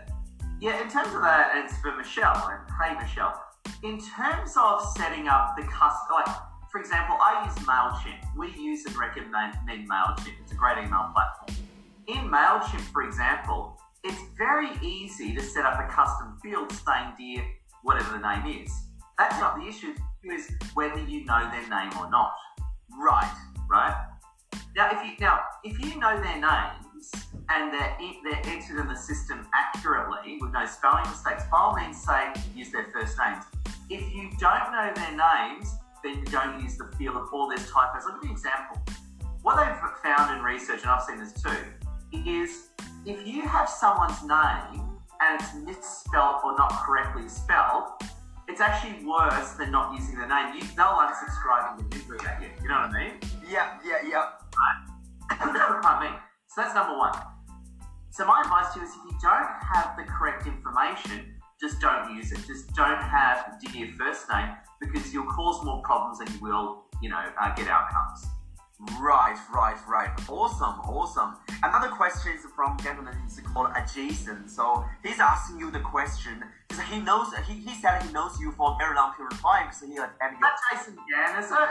yeah, 0.60 0.82
in 0.82 0.88
terms 0.88 1.14
of 1.14 1.22
that, 1.22 1.52
it's 1.54 1.76
for 1.78 1.96
Michelle. 1.96 2.50
And 2.50 2.60
hey, 2.82 3.00
Michelle. 3.00 3.42
In 3.82 3.98
terms 4.00 4.54
of 4.56 4.82
setting 4.96 5.28
up 5.28 5.54
the 5.56 5.62
custom, 5.62 6.16
like 6.16 6.36
for 6.70 6.80
example, 6.80 7.16
I 7.20 7.44
use 7.46 7.54
Mailchimp. 7.64 8.36
We 8.36 8.50
use 8.60 8.84
and 8.84 8.96
recommend 8.96 9.54
Mailchimp. 9.66 10.34
It's 10.42 10.52
a 10.52 10.54
great 10.54 10.78
email 10.78 11.10
platform. 11.14 11.56
In 12.08 12.30
Mailchimp, 12.30 12.80
for 12.92 13.02
example, 13.02 13.78
it's 14.04 14.20
very 14.36 14.70
easy 14.82 15.34
to 15.34 15.42
set 15.42 15.64
up 15.64 15.78
a 15.78 15.92
custom 15.92 16.38
field 16.42 16.70
saying 16.72 17.12
dear 17.18 17.44
whatever 17.82 18.12
the 18.12 18.18
name 18.18 18.62
is. 18.62 18.70
That's 19.18 19.38
not 19.40 19.56
the 19.58 19.66
issue 19.66 19.94
is 20.24 20.50
whether 20.74 21.00
you 21.00 21.24
know 21.24 21.50
their 21.50 21.68
name 21.68 21.90
or 21.98 22.10
not. 22.10 22.32
Right. 23.00 23.32
Right. 23.70 23.94
Now, 24.76 24.90
if 24.92 25.04
you 25.04 25.12
now 25.20 25.40
if 25.64 25.78
you 25.84 25.98
know 25.98 26.20
their 26.20 26.40
names 26.40 27.12
and 27.50 27.72
they're 27.72 27.96
they're 28.24 28.52
entered 28.52 28.80
in 28.80 28.88
the 28.88 28.96
system 28.96 29.46
accurately 29.54 30.38
with 30.40 30.52
no 30.52 30.66
spelling 30.66 31.08
mistakes, 31.08 31.44
by 31.50 31.58
all 31.58 31.74
means 31.74 32.02
say 32.02 32.32
use 32.54 32.70
their 32.70 32.86
first 32.92 33.16
names. 33.18 33.44
If 33.90 34.14
you 34.14 34.30
don't 34.38 34.72
know 34.72 34.92
their 34.94 35.16
names, 35.16 35.74
then 36.04 36.18
you 36.18 36.24
don't 36.26 36.62
use 36.62 36.76
the 36.76 36.90
field 36.96 37.16
of 37.16 37.28
all 37.32 37.48
their 37.48 37.58
typos. 37.58 38.02
I'll 38.06 38.14
give 38.14 38.24
you 38.24 38.30
an 38.30 38.32
example. 38.32 38.82
What 39.42 39.56
they've 39.56 39.90
found 40.02 40.36
in 40.36 40.44
research, 40.44 40.82
and 40.82 40.90
I've 40.90 41.02
seen 41.02 41.18
this 41.18 41.32
too, 41.32 41.56
is 42.12 42.68
if 43.08 43.26
you 43.26 43.40
have 43.40 43.68
someone's 43.70 44.20
name 44.22 44.84
and 45.20 45.40
it's 45.40 45.54
misspelled 45.64 46.44
or 46.44 46.54
not 46.58 46.70
correctly 46.84 47.26
spelled, 47.26 47.84
it's 48.46 48.60
actually 48.60 49.02
worse 49.04 49.52
than 49.52 49.70
not 49.72 49.94
using 49.98 50.18
the 50.18 50.26
name. 50.26 50.54
You, 50.54 50.60
they'll 50.76 51.00
unsubscribe 51.00 51.80
and 51.80 51.90
delete 51.90 52.24
at 52.26 52.42
you. 52.42 52.48
You 52.62 52.68
know 52.68 52.84
what 52.84 52.94
I 52.94 53.04
mean? 53.04 53.12
Yeah, 53.48 53.78
yeah, 53.84 54.06
yeah. 54.06 54.28
Right. 54.52 55.40
I 55.40 56.04
mean, 56.04 56.18
so 56.48 56.60
that's 56.60 56.74
number 56.74 56.96
one. 56.98 57.14
So 58.10 58.26
my 58.26 58.42
advice 58.42 58.74
to 58.74 58.80
you 58.80 58.86
is 58.86 58.92
if 58.92 59.04
you 59.04 59.18
don't 59.22 59.48
have 59.72 59.96
the 59.96 60.04
correct 60.04 60.46
information, 60.46 61.34
just 61.58 61.80
don't 61.80 62.14
use 62.14 62.30
it. 62.30 62.40
Just 62.46 62.74
don't 62.74 63.00
have 63.00 63.54
dear 63.72 63.88
first 63.98 64.26
name 64.30 64.50
because 64.80 65.14
you'll 65.14 65.32
cause 65.32 65.64
more 65.64 65.80
problems 65.82 66.18
than 66.18 66.28
you 66.34 66.40
will, 66.40 66.84
you 67.00 67.08
know, 67.08 67.24
uh, 67.40 67.54
get 67.54 67.68
outcomes. 67.68 68.26
Right, 68.78 69.36
right, 69.52 69.76
right. 69.88 70.10
Awesome, 70.28 70.78
awesome. 70.86 71.34
Another 71.64 71.88
question 71.88 72.32
is 72.32 72.44
from 72.54 72.78
gentleman 72.78 73.14
is 73.26 73.40
called 73.40 73.70
Jason. 73.92 74.48
So 74.48 74.84
he's 75.02 75.18
asking 75.18 75.58
you 75.58 75.72
the 75.72 75.80
question 75.80 76.44
because 76.68 76.84
he 76.84 77.00
knows 77.00 77.26
he, 77.48 77.54
he 77.54 77.74
said 77.74 78.04
he 78.04 78.12
knows 78.12 78.38
you 78.40 78.52
for 78.52 78.72
a 78.72 78.76
very 78.78 78.94
long 78.94 79.14
period 79.14 79.32
of 79.32 79.40
time 79.40 79.72
So 79.72 79.86
he 79.86 79.94
attended 79.94 80.38
your. 80.38 80.50
Jason 80.70 80.94
again, 80.94 81.42
is 81.42 81.50
it? 81.50 81.68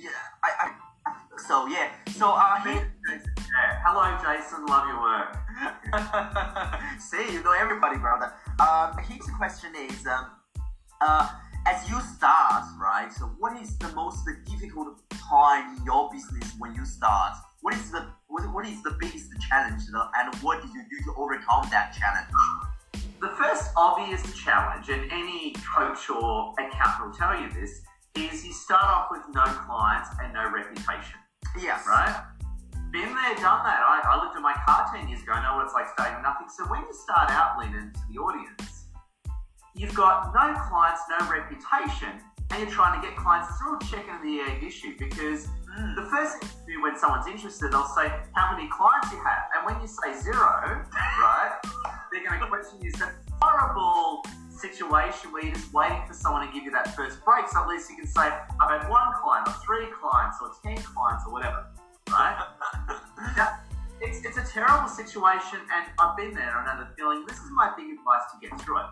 Yeah, 0.00 0.10
I, 0.42 0.48
I, 0.48 0.70
I 1.06 1.12
think 1.28 1.40
so. 1.40 1.66
Yeah. 1.66 1.90
So 2.12 2.30
uh, 2.32 2.62
he. 2.64 2.70
Yeah. 2.70 3.82
Hello, 3.84 4.16
Jason. 4.24 4.64
Love 4.64 4.88
your 4.88 5.02
work. 5.02 5.36
See, 7.00 7.34
you 7.34 7.42
know 7.42 7.52
everybody, 7.52 7.98
brother. 7.98 8.32
Um, 8.58 8.96
his 9.04 9.20
question 9.36 9.72
is 9.76 10.06
um, 10.06 10.30
uh 11.02 11.28
as 11.66 11.88
you 11.88 12.00
start, 12.00 12.64
right? 12.80 13.12
So 13.12 13.26
what 13.38 13.60
is 13.60 13.76
the 13.78 13.88
most 13.88 14.28
difficult 14.46 15.00
time 15.10 15.76
in 15.76 15.84
your 15.84 16.10
business 16.10 16.52
when 16.58 16.74
you 16.74 16.84
start? 16.84 17.34
What 17.60 17.74
is 17.74 17.90
the 17.90 18.06
what, 18.26 18.42
what 18.52 18.66
is 18.66 18.82
the 18.82 18.96
biggest 18.98 19.30
challenge, 19.48 19.82
and 19.92 20.34
what 20.42 20.62
did 20.62 20.72
you 20.72 20.82
do 20.90 21.04
to 21.04 21.14
overcome 21.18 21.68
that 21.70 21.94
challenge? 21.94 22.32
The 23.20 23.28
first 23.38 23.70
obvious 23.76 24.22
challenge, 24.34 24.88
and 24.88 25.10
any 25.12 25.54
coach 25.76 26.10
or 26.10 26.54
accountant 26.58 27.06
will 27.06 27.14
tell 27.14 27.40
you 27.40 27.48
this, 27.52 27.82
is 28.16 28.44
you 28.44 28.52
start 28.52 28.82
off 28.82 29.08
with 29.10 29.22
no 29.34 29.44
clients 29.44 30.08
and 30.20 30.32
no 30.34 30.50
reputation. 30.50 31.20
Yes. 31.60 31.84
Right? 31.86 32.24
Been 32.90 33.08
there, 33.08 33.34
done 33.36 33.64
that. 33.64 33.80
I, 33.80 34.02
I 34.04 34.22
looked 34.22 34.36
at 34.36 34.42
my 34.42 34.52
car 34.66 34.90
10 34.94 35.08
years 35.08 35.22
ago, 35.22 35.32
I 35.32 35.42
know 35.42 35.56
what 35.56 35.64
it's 35.64 35.72
like 35.72 35.88
starting 35.94 36.20
nothing. 36.22 36.48
So 36.52 36.64
when 36.68 36.80
you 36.80 36.92
start 36.92 37.30
out, 37.30 37.58
leading 37.58 37.92
to 37.92 38.00
the 38.12 38.18
audience, 38.18 38.71
you've 39.74 39.94
got 39.94 40.32
no 40.34 40.54
clients, 40.68 41.00
no 41.08 41.30
reputation, 41.30 42.08
and 42.50 42.62
you're 42.62 42.70
trying 42.70 43.00
to 43.00 43.06
get 43.06 43.16
clients. 43.16 43.48
It's 43.50 43.60
a 43.60 43.64
real 43.64 43.80
chicken 43.80 44.14
and 44.20 44.24
the 44.24 44.40
egg 44.50 44.62
issue 44.62 44.94
because 44.98 45.46
mm. 45.46 45.96
the 45.96 46.06
first 46.10 46.38
thing 46.38 46.48
to 46.48 46.72
do 46.72 46.82
when 46.82 46.96
someone's 46.96 47.26
interested, 47.26 47.72
they'll 47.72 47.86
say, 47.96 48.12
How 48.32 48.54
many 48.54 48.68
clients 48.68 49.10
you 49.12 49.18
have? 49.18 49.48
And 49.56 49.64
when 49.66 49.80
you 49.80 49.88
say 49.88 50.20
zero, 50.20 50.84
right, 50.92 51.58
they're 52.12 52.24
going 52.26 52.40
to 52.40 52.46
question 52.46 52.78
you. 52.82 52.90
It's 52.90 53.00
a 53.00 53.12
horrible 53.40 54.24
situation 54.50 55.32
where 55.32 55.44
you're 55.44 55.54
just 55.54 55.72
waiting 55.72 56.02
for 56.06 56.14
someone 56.14 56.46
to 56.46 56.52
give 56.52 56.62
you 56.62 56.70
that 56.70 56.94
first 56.94 57.24
break. 57.24 57.48
So 57.48 57.62
at 57.62 57.68
least 57.68 57.90
you 57.90 57.96
can 57.96 58.06
say, 58.06 58.30
I've 58.60 58.70
had 58.80 58.88
one 58.88 59.12
client, 59.20 59.48
or 59.48 59.54
three 59.64 59.86
clients, 59.98 60.38
or 60.40 60.52
10 60.62 60.76
clients, 60.84 61.24
or 61.26 61.32
whatever, 61.32 61.66
right? 62.10 62.36
now, 63.36 63.58
it's, 64.00 64.24
it's 64.24 64.36
a 64.36 64.44
terrible 64.44 64.88
situation, 64.88 65.58
and 65.72 65.86
I've 65.98 66.16
been 66.16 66.34
there. 66.34 66.50
I 66.50 66.62
know 66.66 66.84
the 66.84 66.90
feeling. 66.96 67.24
This 67.26 67.38
is 67.38 67.50
my 67.52 67.72
big 67.76 67.90
advice 67.90 68.22
to 68.32 68.48
get 68.48 68.60
through 68.60 68.78
it. 68.78 68.86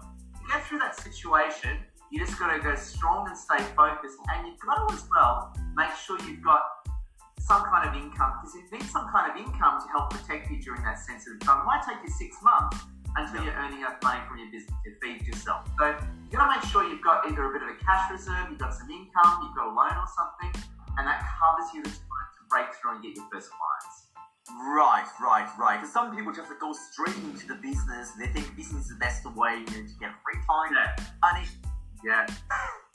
Get 0.50 0.66
through 0.66 0.82
that 0.82 0.98
situation, 0.98 1.78
you 2.10 2.18
just 2.18 2.34
got 2.34 2.50
to 2.50 2.58
go 2.58 2.74
strong 2.74 3.30
and 3.30 3.38
stay 3.38 3.62
focused. 3.78 4.18
And 4.34 4.50
you've 4.50 4.58
got 4.58 4.82
to 4.82 4.94
as 4.98 5.06
well 5.14 5.54
make 5.78 5.94
sure 5.94 6.18
you've 6.26 6.42
got 6.42 6.90
some 7.38 7.62
kind 7.70 7.86
of 7.86 7.94
income 7.94 8.34
because 8.42 8.58
you 8.58 8.66
need 8.66 8.82
some 8.90 9.06
kind 9.14 9.30
of 9.30 9.38
income 9.38 9.78
to 9.78 9.86
help 9.94 10.10
protect 10.10 10.50
you 10.50 10.58
during 10.58 10.82
that 10.82 10.98
sensitive 10.98 11.38
time. 11.46 11.62
It 11.62 11.66
might 11.70 11.86
take 11.86 12.02
you 12.02 12.10
six 12.10 12.34
months 12.42 12.82
until 13.14 13.46
you're 13.46 13.54
earning 13.62 13.78
enough 13.78 14.02
money 14.02 14.18
from 14.26 14.42
your 14.42 14.50
business 14.50 14.74
to 14.74 14.90
feed 14.98 15.22
yourself. 15.22 15.70
So 15.78 15.94
you've 16.26 16.34
got 16.34 16.50
to 16.50 16.58
make 16.58 16.66
sure 16.66 16.82
you've 16.82 17.06
got 17.06 17.30
either 17.30 17.46
a 17.46 17.52
bit 17.54 17.62
of 17.62 17.70
a 17.70 17.78
cash 17.78 18.10
reserve, 18.10 18.50
you've 18.50 18.58
got 18.58 18.74
some 18.74 18.90
income, 18.90 19.46
you've 19.46 19.54
got 19.54 19.70
a 19.70 19.74
loan 19.74 19.94
or 19.94 20.10
something, 20.10 20.50
and 20.98 21.06
that 21.06 21.22
covers 21.38 21.70
you 21.70 21.86
the 21.86 21.94
time 21.94 22.28
to 22.34 22.42
break 22.50 22.74
through 22.74 22.98
and 22.98 23.02
get 23.06 23.14
your 23.14 23.26
first 23.30 23.54
clients. 23.54 24.09
Right, 24.58 25.06
right, 25.20 25.48
right. 25.58 25.78
Because 25.78 25.92
some 25.92 26.14
people 26.14 26.32
just 26.32 26.50
go 26.60 26.72
straight 26.72 27.16
into 27.24 27.46
the 27.46 27.54
business. 27.54 28.12
They 28.18 28.26
think 28.26 28.54
business 28.56 28.84
is 28.84 28.88
the 28.90 28.96
best 28.96 29.24
way 29.34 29.54
you 29.54 29.82
know, 29.82 29.86
to 29.86 29.94
get 30.00 30.10
free 30.24 30.40
time. 30.48 30.72
Yeah. 30.74 31.04
And 31.22 31.44
it 31.44 31.50
yeah. 32.04 32.26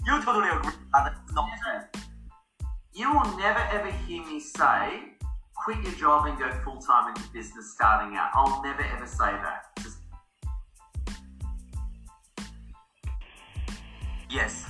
You 0.06 0.22
totally 0.24 0.50
agree 0.50 0.74
that 0.94 1.14
it's 1.24 1.34
not 1.34 1.50
true. 1.64 2.02
You 2.94 3.12
will 3.12 3.38
never 3.38 3.60
ever 3.72 3.92
hear 3.92 4.26
me 4.26 4.40
say, 4.40 5.16
quit 5.56 5.82
your 5.84 5.94
job 5.94 6.28
and 6.28 6.38
go 6.38 6.52
full 6.64 6.78
time 6.78 7.10
into 7.10 7.28
business 7.34 7.74
starting 7.74 8.16
out. 8.18 8.30
I'll 8.34 8.64
never 8.64 8.84
ever 8.84 9.06
say 9.06 9.32
that. 9.32 9.66
Just... 9.82 9.98
Yes, 14.30 14.66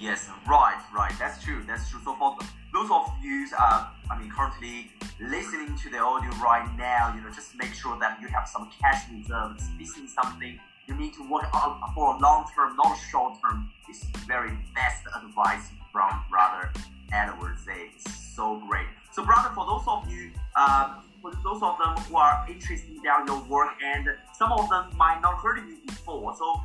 yes, 0.00 0.28
right, 0.48 0.80
right. 0.94 1.12
That's 1.18 1.42
true. 1.42 1.62
That's 1.66 1.88
true. 1.90 2.00
So 2.04 2.14
for 2.16 2.36
those 2.76 2.90
of 2.90 3.10
you, 3.22 3.46
uh, 3.58 3.88
I 4.10 4.18
mean, 4.18 4.30
currently 4.30 4.90
listening 5.18 5.78
to 5.78 5.88
the 5.88 5.96
audio 5.96 6.28
right 6.44 6.68
now, 6.76 7.14
you 7.16 7.22
know, 7.22 7.30
just 7.30 7.56
make 7.56 7.72
sure 7.72 7.98
that 8.00 8.20
you 8.20 8.28
have 8.28 8.46
some 8.46 8.68
cash 8.78 9.04
reserves. 9.10 9.64
This 9.78 9.96
is 9.96 10.12
something 10.12 10.60
you 10.86 10.94
need 10.94 11.14
to 11.14 11.26
work 11.26 11.48
on 11.54 11.80
for 11.94 12.18
long 12.20 12.44
term, 12.54 12.76
not 12.76 12.98
short 13.10 13.38
term. 13.40 13.70
It's 13.88 14.04
very 14.28 14.52
best 14.74 15.04
advice 15.16 15.70
from 15.90 16.22
brother 16.28 16.70
Edward 17.14 17.56
Say. 17.64 17.92
It's 17.94 18.12
so 18.36 18.60
great. 18.68 18.88
So 19.10 19.24
brother, 19.24 19.48
for 19.54 19.64
those 19.64 19.84
of 19.88 20.10
you, 20.10 20.30
uh, 20.54 21.00
for 21.22 21.32
those 21.42 21.62
of 21.62 21.78
them 21.78 21.96
who 22.04 22.18
are 22.18 22.44
interested 22.46 22.90
in 22.90 23.02
your 23.02 23.42
work, 23.44 23.70
and 23.82 24.06
some 24.34 24.52
of 24.52 24.68
them 24.68 24.94
might 24.98 25.20
not 25.22 25.38
heard 25.38 25.66
you 25.66 25.78
before, 25.86 26.36
so 26.36 26.60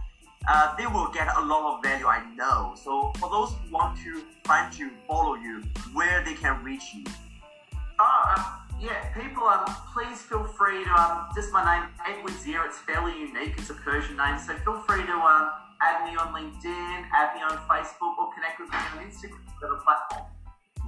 uh, 0.48 0.76
they 0.78 0.88
will 0.88 1.08
get 1.10 1.28
a 1.38 1.42
lot 1.42 1.76
of 1.76 1.84
value, 1.84 2.08
I 2.08 2.24
know. 2.36 2.74
So 2.76 3.14
for 3.20 3.30
those 3.30 3.52
who 3.52 3.74
want 3.74 3.98
to 4.04 4.24
find 4.44 4.74
you, 4.78 4.92
follow 5.08 5.36
you, 5.36 5.64
where 5.94 6.24
they 6.24 6.34
can 6.34 6.64
reach 6.64 6.94
you. 6.94 7.04
Uh, 8.00 8.58
yeah, 8.80 9.14
people, 9.14 9.44
um, 9.44 9.66
please 9.94 10.22
feel 10.24 10.44
free 10.44 10.84
to, 10.84 10.90
um, 10.90 11.28
just 11.36 11.52
my 11.54 11.62
name, 11.64 11.90
Edward 12.08 12.34
Zia, 12.34 12.64
it's 12.66 12.80
fairly 12.80 13.14
unique, 13.20 13.54
it's 13.58 13.70
a 13.70 13.76
Persian 13.76 14.18
name, 14.18 14.40
so 14.40 14.56
feel 14.66 14.82
free 14.88 15.06
to 15.06 15.14
um, 15.14 15.52
add 15.82 16.10
me 16.10 16.18
on 16.18 16.34
LinkedIn, 16.34 17.06
add 17.14 17.36
me 17.36 17.42
on 17.44 17.58
Facebook, 17.70 18.18
or 18.18 18.34
connect 18.34 18.60
with 18.60 18.72
me 18.72 18.78
on 18.78 19.06
Instagram, 19.06 19.46
the 19.62 19.80
platform. 19.86 20.26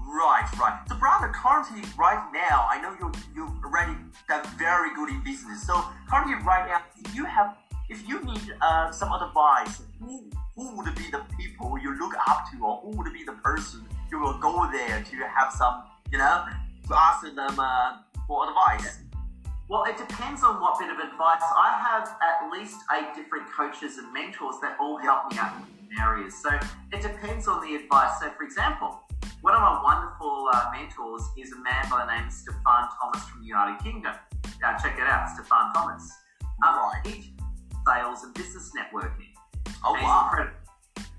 Right, 0.06 0.46
right. 0.60 0.80
So, 0.90 0.96
brother, 0.96 1.32
currently, 1.34 1.82
right 1.98 2.22
now, 2.34 2.68
I 2.70 2.82
know 2.82 2.94
you 3.00 3.12
you 3.34 3.50
already 3.64 3.96
done 4.28 4.46
very 4.60 4.94
good 4.94 5.10
in 5.10 5.24
business. 5.24 5.66
So, 5.66 5.82
currently, 6.10 6.36
right 6.44 6.68
now, 6.68 6.82
you 7.14 7.26
have, 7.26 7.56
if 7.90 8.08
you 8.08 8.24
need 8.24 8.54
uh, 8.62 8.92
some 8.92 9.12
advice, 9.12 9.82
who 10.00 10.30
who 10.56 10.78
would 10.78 10.94
be 10.96 11.10
the 11.12 11.24
people 11.38 11.78
you 11.80 11.98
look 11.98 12.14
up 12.28 12.46
to, 12.52 12.64
or 12.64 12.78
who 12.82 12.90
would 12.98 13.12
be 13.12 13.24
the 13.24 13.34
person 13.44 13.84
you 14.12 14.20
will 14.20 14.38
go 14.38 14.70
there 14.72 15.04
to 15.04 15.16
have 15.28 15.52
some, 15.52 15.84
you 16.12 16.18
know, 16.20 16.46
to 16.88 16.96
ask 16.96 17.24
them 17.24 17.60
uh, 17.60 17.98
for 18.28 18.48
advice? 18.48 19.00
Well, 19.70 19.86
it 19.86 19.98
depends 19.98 20.44
on 20.44 20.62
what 20.62 20.78
bit 20.78 20.92
of 20.92 21.00
advice. 21.00 21.42
I 21.42 21.72
have 21.82 22.16
at 22.22 22.52
least 22.52 22.78
eight 22.96 23.16
different 23.16 23.48
coaches 23.52 23.98
and 23.98 24.14
mentors 24.14 24.56
that 24.62 24.78
all 24.80 24.98
help 24.98 25.32
me 25.32 25.40
out 25.40 25.56
in 25.58 25.98
areas. 26.00 26.36
So 26.40 26.50
it 26.92 27.02
depends 27.02 27.48
on 27.48 27.62
the 27.62 27.76
advice. 27.76 28.20
So, 28.20 28.30
for 28.38 28.44
example, 28.44 29.00
one 29.42 29.56
of 29.56 29.62
my 29.62 29.82
wonderful 29.82 30.50
uh, 30.54 30.70
mentors 30.72 31.24
is 31.38 31.54
a 31.54 31.60
man 31.60 31.90
by 31.90 32.06
the 32.06 32.16
name 32.16 32.28
of 32.28 32.34
Stefan 32.34 32.90
Thomas 33.00 33.24
from 33.30 33.42
the 33.42 33.48
United 33.48 33.84
Kingdom. 33.84 34.14
Now, 34.62 34.78
check 34.78 34.98
it 35.00 35.08
out, 35.08 35.30
Stefan 35.30 35.74
Thomas. 35.74 36.12
Um, 36.66 36.76
right. 36.76 37.33
Sales 37.86 38.24
and 38.24 38.34
business 38.34 38.72
networking. 38.78 39.34
Oh, 39.84 39.94
wow. 39.94 40.30
Incredible 40.32 40.64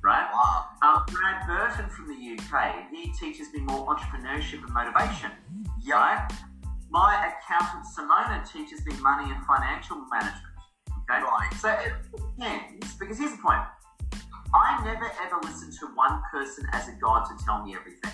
right? 0.04 0.28
Wow. 0.30 0.66
Um, 0.82 1.04
Brad 1.08 1.46
Burton 1.48 1.88
from 1.88 2.08
the 2.08 2.14
UK, 2.14 2.90
he 2.92 3.10
teaches 3.18 3.52
me 3.54 3.60
more 3.60 3.86
entrepreneurship 3.86 4.62
and 4.62 4.72
motivation. 4.72 5.30
Yeah. 5.82 5.94
Right? 5.94 6.32
My 6.90 7.32
accountant 7.32 7.86
Simona 7.86 8.46
teaches 8.46 8.84
me 8.86 8.92
money 9.00 9.32
and 9.32 9.44
financial 9.46 9.96
management. 10.12 10.54
Okay. 11.10 11.22
Right. 11.22 11.50
So 11.58 11.70
it 11.70 11.92
depends 12.12 12.94
because 12.94 13.18
here's 13.18 13.32
the 13.32 13.42
point. 13.42 13.64
I 14.54 14.84
never 14.84 15.10
ever 15.24 15.40
listen 15.42 15.70
to 15.80 15.86
one 15.96 16.22
person 16.30 16.66
as 16.72 16.86
a 16.86 16.92
god 17.02 17.24
to 17.24 17.44
tell 17.44 17.64
me 17.64 17.74
everything. 17.74 18.12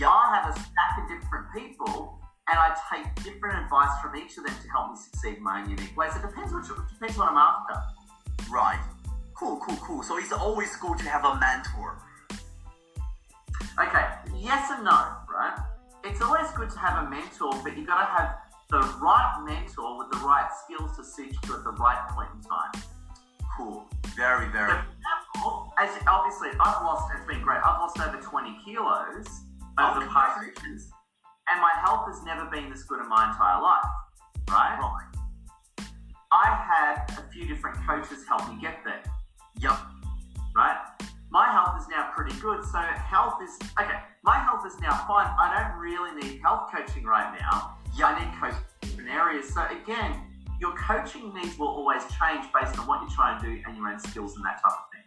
Yeah. 0.00 0.08
I 0.08 0.40
have 0.40 0.56
a 0.56 0.58
stack 0.58 1.02
of 1.02 1.08
different 1.08 1.46
people 1.54 2.20
and 2.48 2.58
I 2.58 2.76
take 2.92 3.24
different 3.24 3.64
advice 3.64 3.90
from 4.00 4.14
each 4.16 4.38
of 4.38 4.44
them 4.44 4.54
to 4.62 4.68
help 4.70 4.92
me 4.92 4.96
succeed 4.96 5.38
in 5.38 5.42
my 5.42 5.62
own 5.62 5.70
unique 5.70 5.96
ways. 5.96 6.14
It 6.14 6.22
depends 6.22 6.52
what 6.52 6.64
depends 6.64 7.18
what 7.18 7.30
I'm 7.30 7.36
after. 7.36 7.82
Right. 8.50 8.80
Cool, 9.34 9.58
cool, 9.58 9.76
cool. 9.76 10.02
So 10.02 10.18
it's 10.18 10.32
always 10.32 10.74
good 10.76 10.98
to 10.98 11.08
have 11.08 11.24
a 11.24 11.38
mentor. 11.38 11.98
Okay, 13.78 14.06
yes 14.38 14.70
and 14.70 14.84
no, 14.84 15.16
right? 15.28 15.58
It's 16.04 16.22
always 16.22 16.50
good 16.52 16.70
to 16.70 16.78
have 16.78 17.06
a 17.06 17.10
mentor, 17.10 17.52
but 17.62 17.76
you've 17.76 17.86
gotta 17.86 18.06
have 18.06 18.36
the 18.70 18.78
right 19.02 19.44
mentor 19.44 19.98
with 19.98 20.10
the 20.12 20.18
right 20.18 20.48
skills 20.64 20.96
to 20.96 21.04
suit 21.04 21.34
you 21.46 21.54
at 21.54 21.64
the 21.64 21.72
right 21.72 22.08
point 22.10 22.28
in 22.34 22.40
time. 22.48 22.82
Cool. 23.56 23.84
Very, 24.16 24.48
very. 24.48 24.70
So, 25.36 25.72
as 25.78 25.90
obviously, 26.06 26.50
I've 26.60 26.82
lost. 26.82 27.12
It's 27.16 27.26
been 27.26 27.42
great. 27.42 27.58
I've 27.58 27.80
lost 27.80 27.98
over 28.00 28.20
20 28.20 28.56
kilos 28.64 29.26
over 29.78 29.98
oh, 29.98 30.00
the 30.00 30.06
past 30.06 30.40
years, 30.64 30.90
and 31.50 31.60
my 31.60 31.72
health 31.84 32.06
has 32.08 32.22
never 32.24 32.44
been 32.50 32.70
this 32.70 32.82
good 32.82 33.00
in 33.00 33.08
my 33.08 33.30
entire 33.30 33.62
life. 33.62 33.84
Right. 34.48 34.78
Right. 34.80 35.06
I 36.32 36.46
had 36.46 37.18
a 37.18 37.30
few 37.32 37.46
different 37.46 37.78
coaches 37.86 38.24
help 38.28 38.48
me 38.48 38.60
get 38.60 38.78
there. 38.84 39.02
Yep. 39.60 39.78
Right? 40.54 40.76
My 41.30 41.46
health 41.50 41.80
is 41.80 41.88
now 41.88 42.10
pretty 42.14 42.34
good. 42.40 42.64
So 42.64 42.78
health 42.78 43.38
is 43.42 43.58
okay. 43.80 43.98
My 44.24 44.38
health 44.38 44.66
is 44.66 44.78
now 44.80 45.04
fine. 45.06 45.28
I 45.38 45.68
don't 45.70 45.78
really 45.78 46.14
need 46.20 46.40
health 46.42 46.70
coaching 46.74 47.04
right 47.04 47.36
now. 47.40 47.76
Yeah, 47.96 48.06
I 48.06 48.24
need 48.24 48.32
coaching 48.40 48.64
in 48.82 48.88
different 48.88 49.10
areas. 49.10 49.52
So 49.52 49.64
again, 49.82 50.20
your 50.60 50.74
coaching 50.76 51.32
needs 51.34 51.58
will 51.58 51.68
always 51.68 52.02
change 52.18 52.46
based 52.52 52.78
on 52.78 52.86
what 52.86 53.00
you're 53.02 53.10
trying 53.10 53.40
to 53.40 53.46
do 53.46 53.62
and 53.66 53.76
your 53.76 53.88
own 53.88 53.98
skills 53.98 54.36
and 54.36 54.44
that 54.44 54.62
type 54.62 54.72
of 54.72 54.86
thing. 54.92 55.02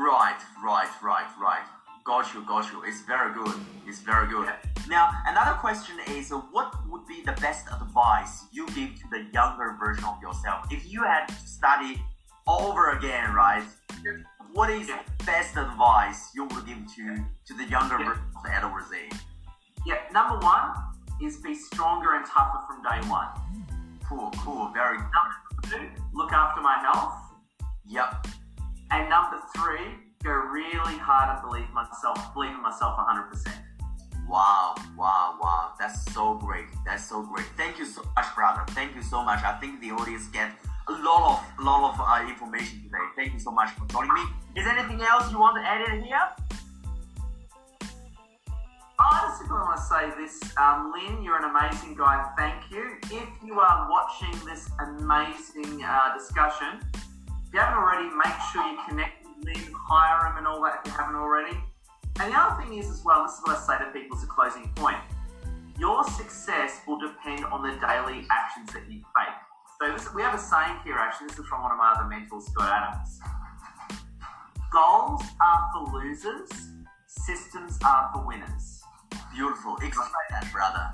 Right, 0.00 0.38
right, 0.62 0.88
right, 1.02 1.26
right. 1.40 1.66
Got 2.04 2.34
you, 2.34 2.44
got 2.46 2.70
you. 2.72 2.82
It's 2.84 3.02
very 3.02 3.34
good. 3.34 3.54
It's 3.86 4.00
very 4.00 4.28
good. 4.28 4.46
Yeah. 4.46 4.75
Now, 4.88 5.10
another 5.26 5.58
question 5.58 5.96
is 6.10 6.30
uh, 6.30 6.36
what 6.52 6.72
would 6.88 7.06
be 7.06 7.20
the 7.22 7.32
best 7.32 7.66
advice 7.66 8.44
you 8.52 8.66
give 8.68 8.94
to 8.94 9.08
the 9.10 9.26
younger 9.32 9.76
version 9.80 10.04
of 10.04 10.22
yourself 10.22 10.66
if 10.70 10.88
you 10.90 11.02
had 11.02 11.26
to 11.26 11.34
study 11.34 12.00
over 12.46 12.90
again, 12.92 13.34
right? 13.34 13.64
What 14.52 14.70
is 14.70 14.86
the 14.86 14.98
best 15.24 15.56
advice 15.56 16.30
you 16.34 16.44
would 16.44 16.66
give 16.66 16.78
to 16.94 17.16
to 17.46 17.54
the 17.54 17.64
younger 17.64 17.98
yeah. 17.98 18.08
version 18.10 18.24
of 18.36 18.50
Edward 18.50 18.84
Z? 18.88 18.96
Yeah, 19.84 19.98
number 20.12 20.38
one 20.38 20.70
is 21.20 21.38
be 21.38 21.54
stronger 21.54 22.14
and 22.14 22.24
tougher 22.24 22.60
from 22.68 22.82
day 22.82 23.08
one. 23.08 23.28
Cool, 24.08 24.30
cool, 24.38 24.70
very. 24.72 24.98
Number 24.98 25.68
two, 25.68 25.88
look 26.14 26.32
after 26.32 26.60
my 26.60 26.78
health. 26.78 27.14
Yep. 27.86 28.28
And 28.92 29.10
number 29.10 29.40
three, 29.56 29.98
go 30.22 30.30
really 30.30 30.96
hard 30.96 31.36
and 31.36 31.42
believe 31.42 31.68
myself, 31.70 32.32
believe 32.34 32.52
in 32.52 32.62
myself 32.62 32.96
100%. 32.98 33.48
Wow, 34.28 34.74
wow, 34.96 35.38
wow. 35.40 35.72
That's 35.78 36.12
so 36.12 36.34
great. 36.34 36.66
That's 36.84 37.08
so 37.08 37.22
great. 37.22 37.46
Thank 37.56 37.78
you 37.78 37.84
so 37.84 38.02
much, 38.16 38.34
brother. 38.34 38.62
Thank 38.70 38.96
you 38.96 39.02
so 39.02 39.22
much. 39.22 39.42
I 39.44 39.52
think 39.60 39.80
the 39.80 39.92
audience 39.92 40.26
get 40.28 40.50
a 40.88 40.92
lot 40.92 41.44
of 41.58 41.64
lot 41.64 41.94
of 41.94 42.00
uh, 42.00 42.28
information 42.28 42.82
today. 42.82 43.06
Thank 43.14 43.34
you 43.34 43.40
so 43.40 43.50
much 43.50 43.70
for 43.70 43.86
joining 43.86 44.14
me. 44.14 44.22
Is 44.56 44.66
anything 44.66 45.00
else 45.02 45.30
you 45.30 45.38
want 45.38 45.56
to 45.56 45.62
add 45.62 45.94
in 45.94 46.02
here? 46.02 46.28
I 48.98 49.36
just 49.38 49.50
want 49.50 49.76
to 49.76 49.82
say 49.82 50.10
this, 50.16 50.56
um, 50.56 50.90
Lynn, 50.90 51.22
you're 51.22 51.36
an 51.36 51.54
amazing 51.54 51.94
guy. 51.96 52.32
Thank 52.36 52.70
you. 52.70 52.96
If 53.12 53.28
you 53.44 53.60
are 53.60 53.88
watching 53.90 54.32
this 54.46 54.70
amazing 54.80 55.84
uh, 55.84 56.16
discussion, 56.16 56.80
if 56.94 57.52
you 57.52 57.60
haven't 57.60 57.78
already, 57.78 58.08
make 58.16 58.34
sure 58.52 58.66
you 58.66 58.78
connect 58.88 59.24
with 59.24 59.44
Lynn, 59.44 59.72
hire 59.74 60.30
him, 60.30 60.38
and 60.38 60.46
all 60.46 60.62
that 60.62 60.80
if 60.80 60.92
you 60.92 60.98
haven't 60.98 61.16
already. 61.16 61.56
And 62.18 62.32
the 62.32 62.38
other 62.38 62.62
thing 62.62 62.78
is, 62.78 62.90
as 62.90 63.04
well, 63.04 63.24
this 63.24 63.34
is 63.34 63.40
what 63.44 63.58
I 63.58 63.60
say 63.60 63.84
to 63.84 63.90
people 63.92 64.16
as 64.16 64.24
a 64.24 64.26
closing 64.26 64.68
point 64.74 64.98
your 65.78 66.02
success 66.04 66.80
will 66.86 66.98
depend 66.98 67.44
on 67.46 67.62
the 67.62 67.78
daily 67.86 68.26
actions 68.30 68.72
that 68.72 68.90
you 68.90 68.96
take. 68.96 69.36
So 69.80 69.92
this, 69.92 70.12
we 70.14 70.22
have 70.22 70.34
a 70.34 70.38
saying 70.38 70.78
here, 70.84 70.96
actually, 70.98 71.28
this 71.28 71.38
is 71.38 71.46
from 71.46 71.62
one 71.62 71.72
of 71.72 71.78
my 71.78 71.92
other 71.94 72.08
mentors, 72.08 72.46
Scott 72.46 72.72
Adams. 72.72 73.20
Goals 74.72 75.22
are 75.40 75.68
for 75.72 75.92
losers, 75.92 76.48
systems 77.06 77.78
are 77.84 78.10
for 78.12 78.26
winners. 78.26 78.82
Beautiful. 79.34 79.76
Explain 79.76 80.28
that, 80.30 80.50
brother. 80.50 80.90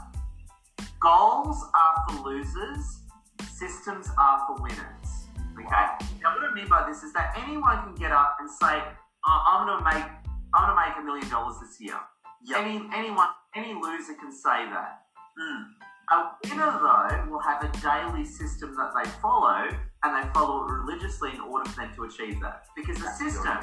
Goals 1.00 1.64
are 1.74 2.04
for 2.08 2.28
losers, 2.28 3.02
systems 3.48 4.08
are 4.18 4.46
for 4.46 4.62
winners. 4.62 5.28
Okay? 5.54 5.86
Now, 6.22 6.34
what 6.34 6.50
I 6.50 6.54
mean 6.54 6.68
by 6.68 6.84
this 6.88 7.04
is 7.04 7.12
that 7.12 7.38
anyone 7.44 7.82
can 7.84 7.94
get 7.94 8.10
up 8.10 8.36
and 8.40 8.50
say, 8.50 8.82
"Oh, 9.26 9.42
I'm 9.46 9.66
going 9.66 9.78
to 9.78 9.84
make, 9.94 10.10
I'm 10.54 10.66
going 10.66 10.76
to 10.76 10.88
make 10.88 10.98
a 10.98 11.04
million 11.04 11.28
dollars 11.30 11.56
this 11.60 11.80
year. 11.80 11.98
Yep. 12.44 12.58
Any, 12.60 12.82
anyone, 12.94 13.28
any 13.54 13.74
loser 13.74 14.14
can 14.14 14.32
say 14.32 14.68
that. 14.68 15.02
Mm. 15.38 15.64
A 16.10 16.30
winner, 16.44 16.72
though, 16.82 17.30
will 17.30 17.40
have 17.40 17.64
a 17.64 17.70
daily 17.80 18.24
system 18.24 18.74
that 18.76 18.92
they 18.92 19.08
follow, 19.22 19.68
and 20.02 20.10
they 20.12 20.28
follow 20.34 20.66
it 20.66 20.72
religiously 20.72 21.30
in 21.32 21.40
order 21.40 21.70
for 21.70 21.76
them 21.80 21.90
to 21.94 22.04
achieve 22.04 22.40
that. 22.40 22.64
Because 22.76 23.00
a 23.00 23.08
system, 23.12 23.58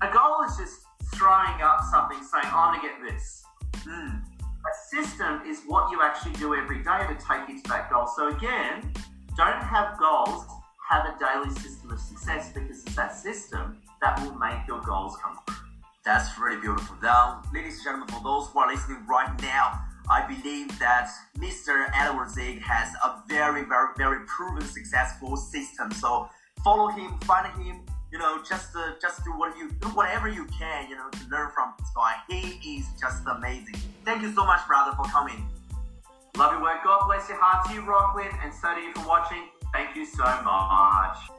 a 0.00 0.10
goal 0.10 0.44
is 0.48 0.56
just 0.56 0.80
throwing 1.14 1.60
up 1.60 1.80
something 1.90 2.22
saying, 2.22 2.46
I'm 2.46 2.80
going 2.80 2.80
to 2.80 2.88
get 2.88 3.12
this. 3.12 3.42
Mm. 3.84 4.22
A 4.22 4.96
system 4.96 5.42
is 5.46 5.60
what 5.66 5.90
you 5.90 6.00
actually 6.02 6.32
do 6.34 6.54
every 6.54 6.82
day 6.82 7.00
to 7.06 7.16
take 7.16 7.48
you 7.48 7.60
to 7.62 7.68
that 7.68 7.90
goal. 7.90 8.06
So, 8.16 8.28
again, 8.28 8.92
don't 9.36 9.62
have 9.62 9.98
goals, 9.98 10.46
have 10.88 11.04
a 11.04 11.18
daily 11.18 11.54
system 11.60 11.90
of 11.90 12.00
success 12.00 12.50
because 12.52 12.82
it's 12.84 12.96
that 12.96 13.14
system 13.14 13.82
that 14.00 14.20
will 14.22 14.34
make 14.38 14.66
your 14.66 14.80
goals 14.80 15.16
come 15.22 15.38
true. 15.46 15.67
That's 16.04 16.38
really 16.38 16.60
beautiful. 16.60 16.96
Now, 17.02 17.42
ladies 17.52 17.76
and 17.76 17.84
gentlemen, 17.84 18.08
for 18.08 18.22
those 18.22 18.48
who 18.48 18.58
are 18.60 18.72
listening 18.72 19.04
right 19.06 19.30
now, 19.42 19.84
I 20.10 20.26
believe 20.26 20.78
that 20.78 21.10
Mr. 21.36 21.86
Edward 21.94 22.30
Zig 22.30 22.62
has 22.62 22.94
a 23.04 23.22
very, 23.28 23.64
very, 23.64 23.88
very 23.96 24.24
proven 24.26 24.66
successful 24.66 25.36
system. 25.36 25.92
So 25.92 26.30
follow 26.64 26.88
him, 26.88 27.18
find 27.20 27.46
him. 27.62 27.82
You 28.10 28.18
know, 28.18 28.42
just 28.42 28.74
uh, 28.74 28.92
just 29.02 29.22
do 29.22 29.32
what 29.32 29.58
you 29.58 29.70
do 29.70 29.88
whatever 29.88 30.28
you 30.28 30.46
can. 30.46 30.88
You 30.88 30.96
know, 30.96 31.10
to 31.10 31.28
learn 31.28 31.50
from 31.50 31.74
this 31.78 31.90
guy. 31.94 32.14
He 32.26 32.78
is 32.78 32.86
just 32.98 33.22
amazing. 33.26 33.76
Thank 34.06 34.22
you 34.22 34.32
so 34.32 34.46
much, 34.46 34.66
brother, 34.66 34.96
for 34.96 35.04
coming. 35.04 35.46
Love 36.38 36.52
your 36.52 36.62
work. 36.62 36.82
God 36.84 37.06
bless 37.06 37.28
your 37.28 37.36
heart 37.38 37.66
to 37.66 37.74
you, 37.74 37.82
Rocklin, 37.82 38.32
and 38.42 38.54
so 38.54 38.74
do 38.74 38.80
you 38.80 38.94
for 38.94 39.06
watching. 39.06 39.48
Thank 39.74 39.94
you 39.94 40.06
so 40.06 40.24
much. 40.24 41.37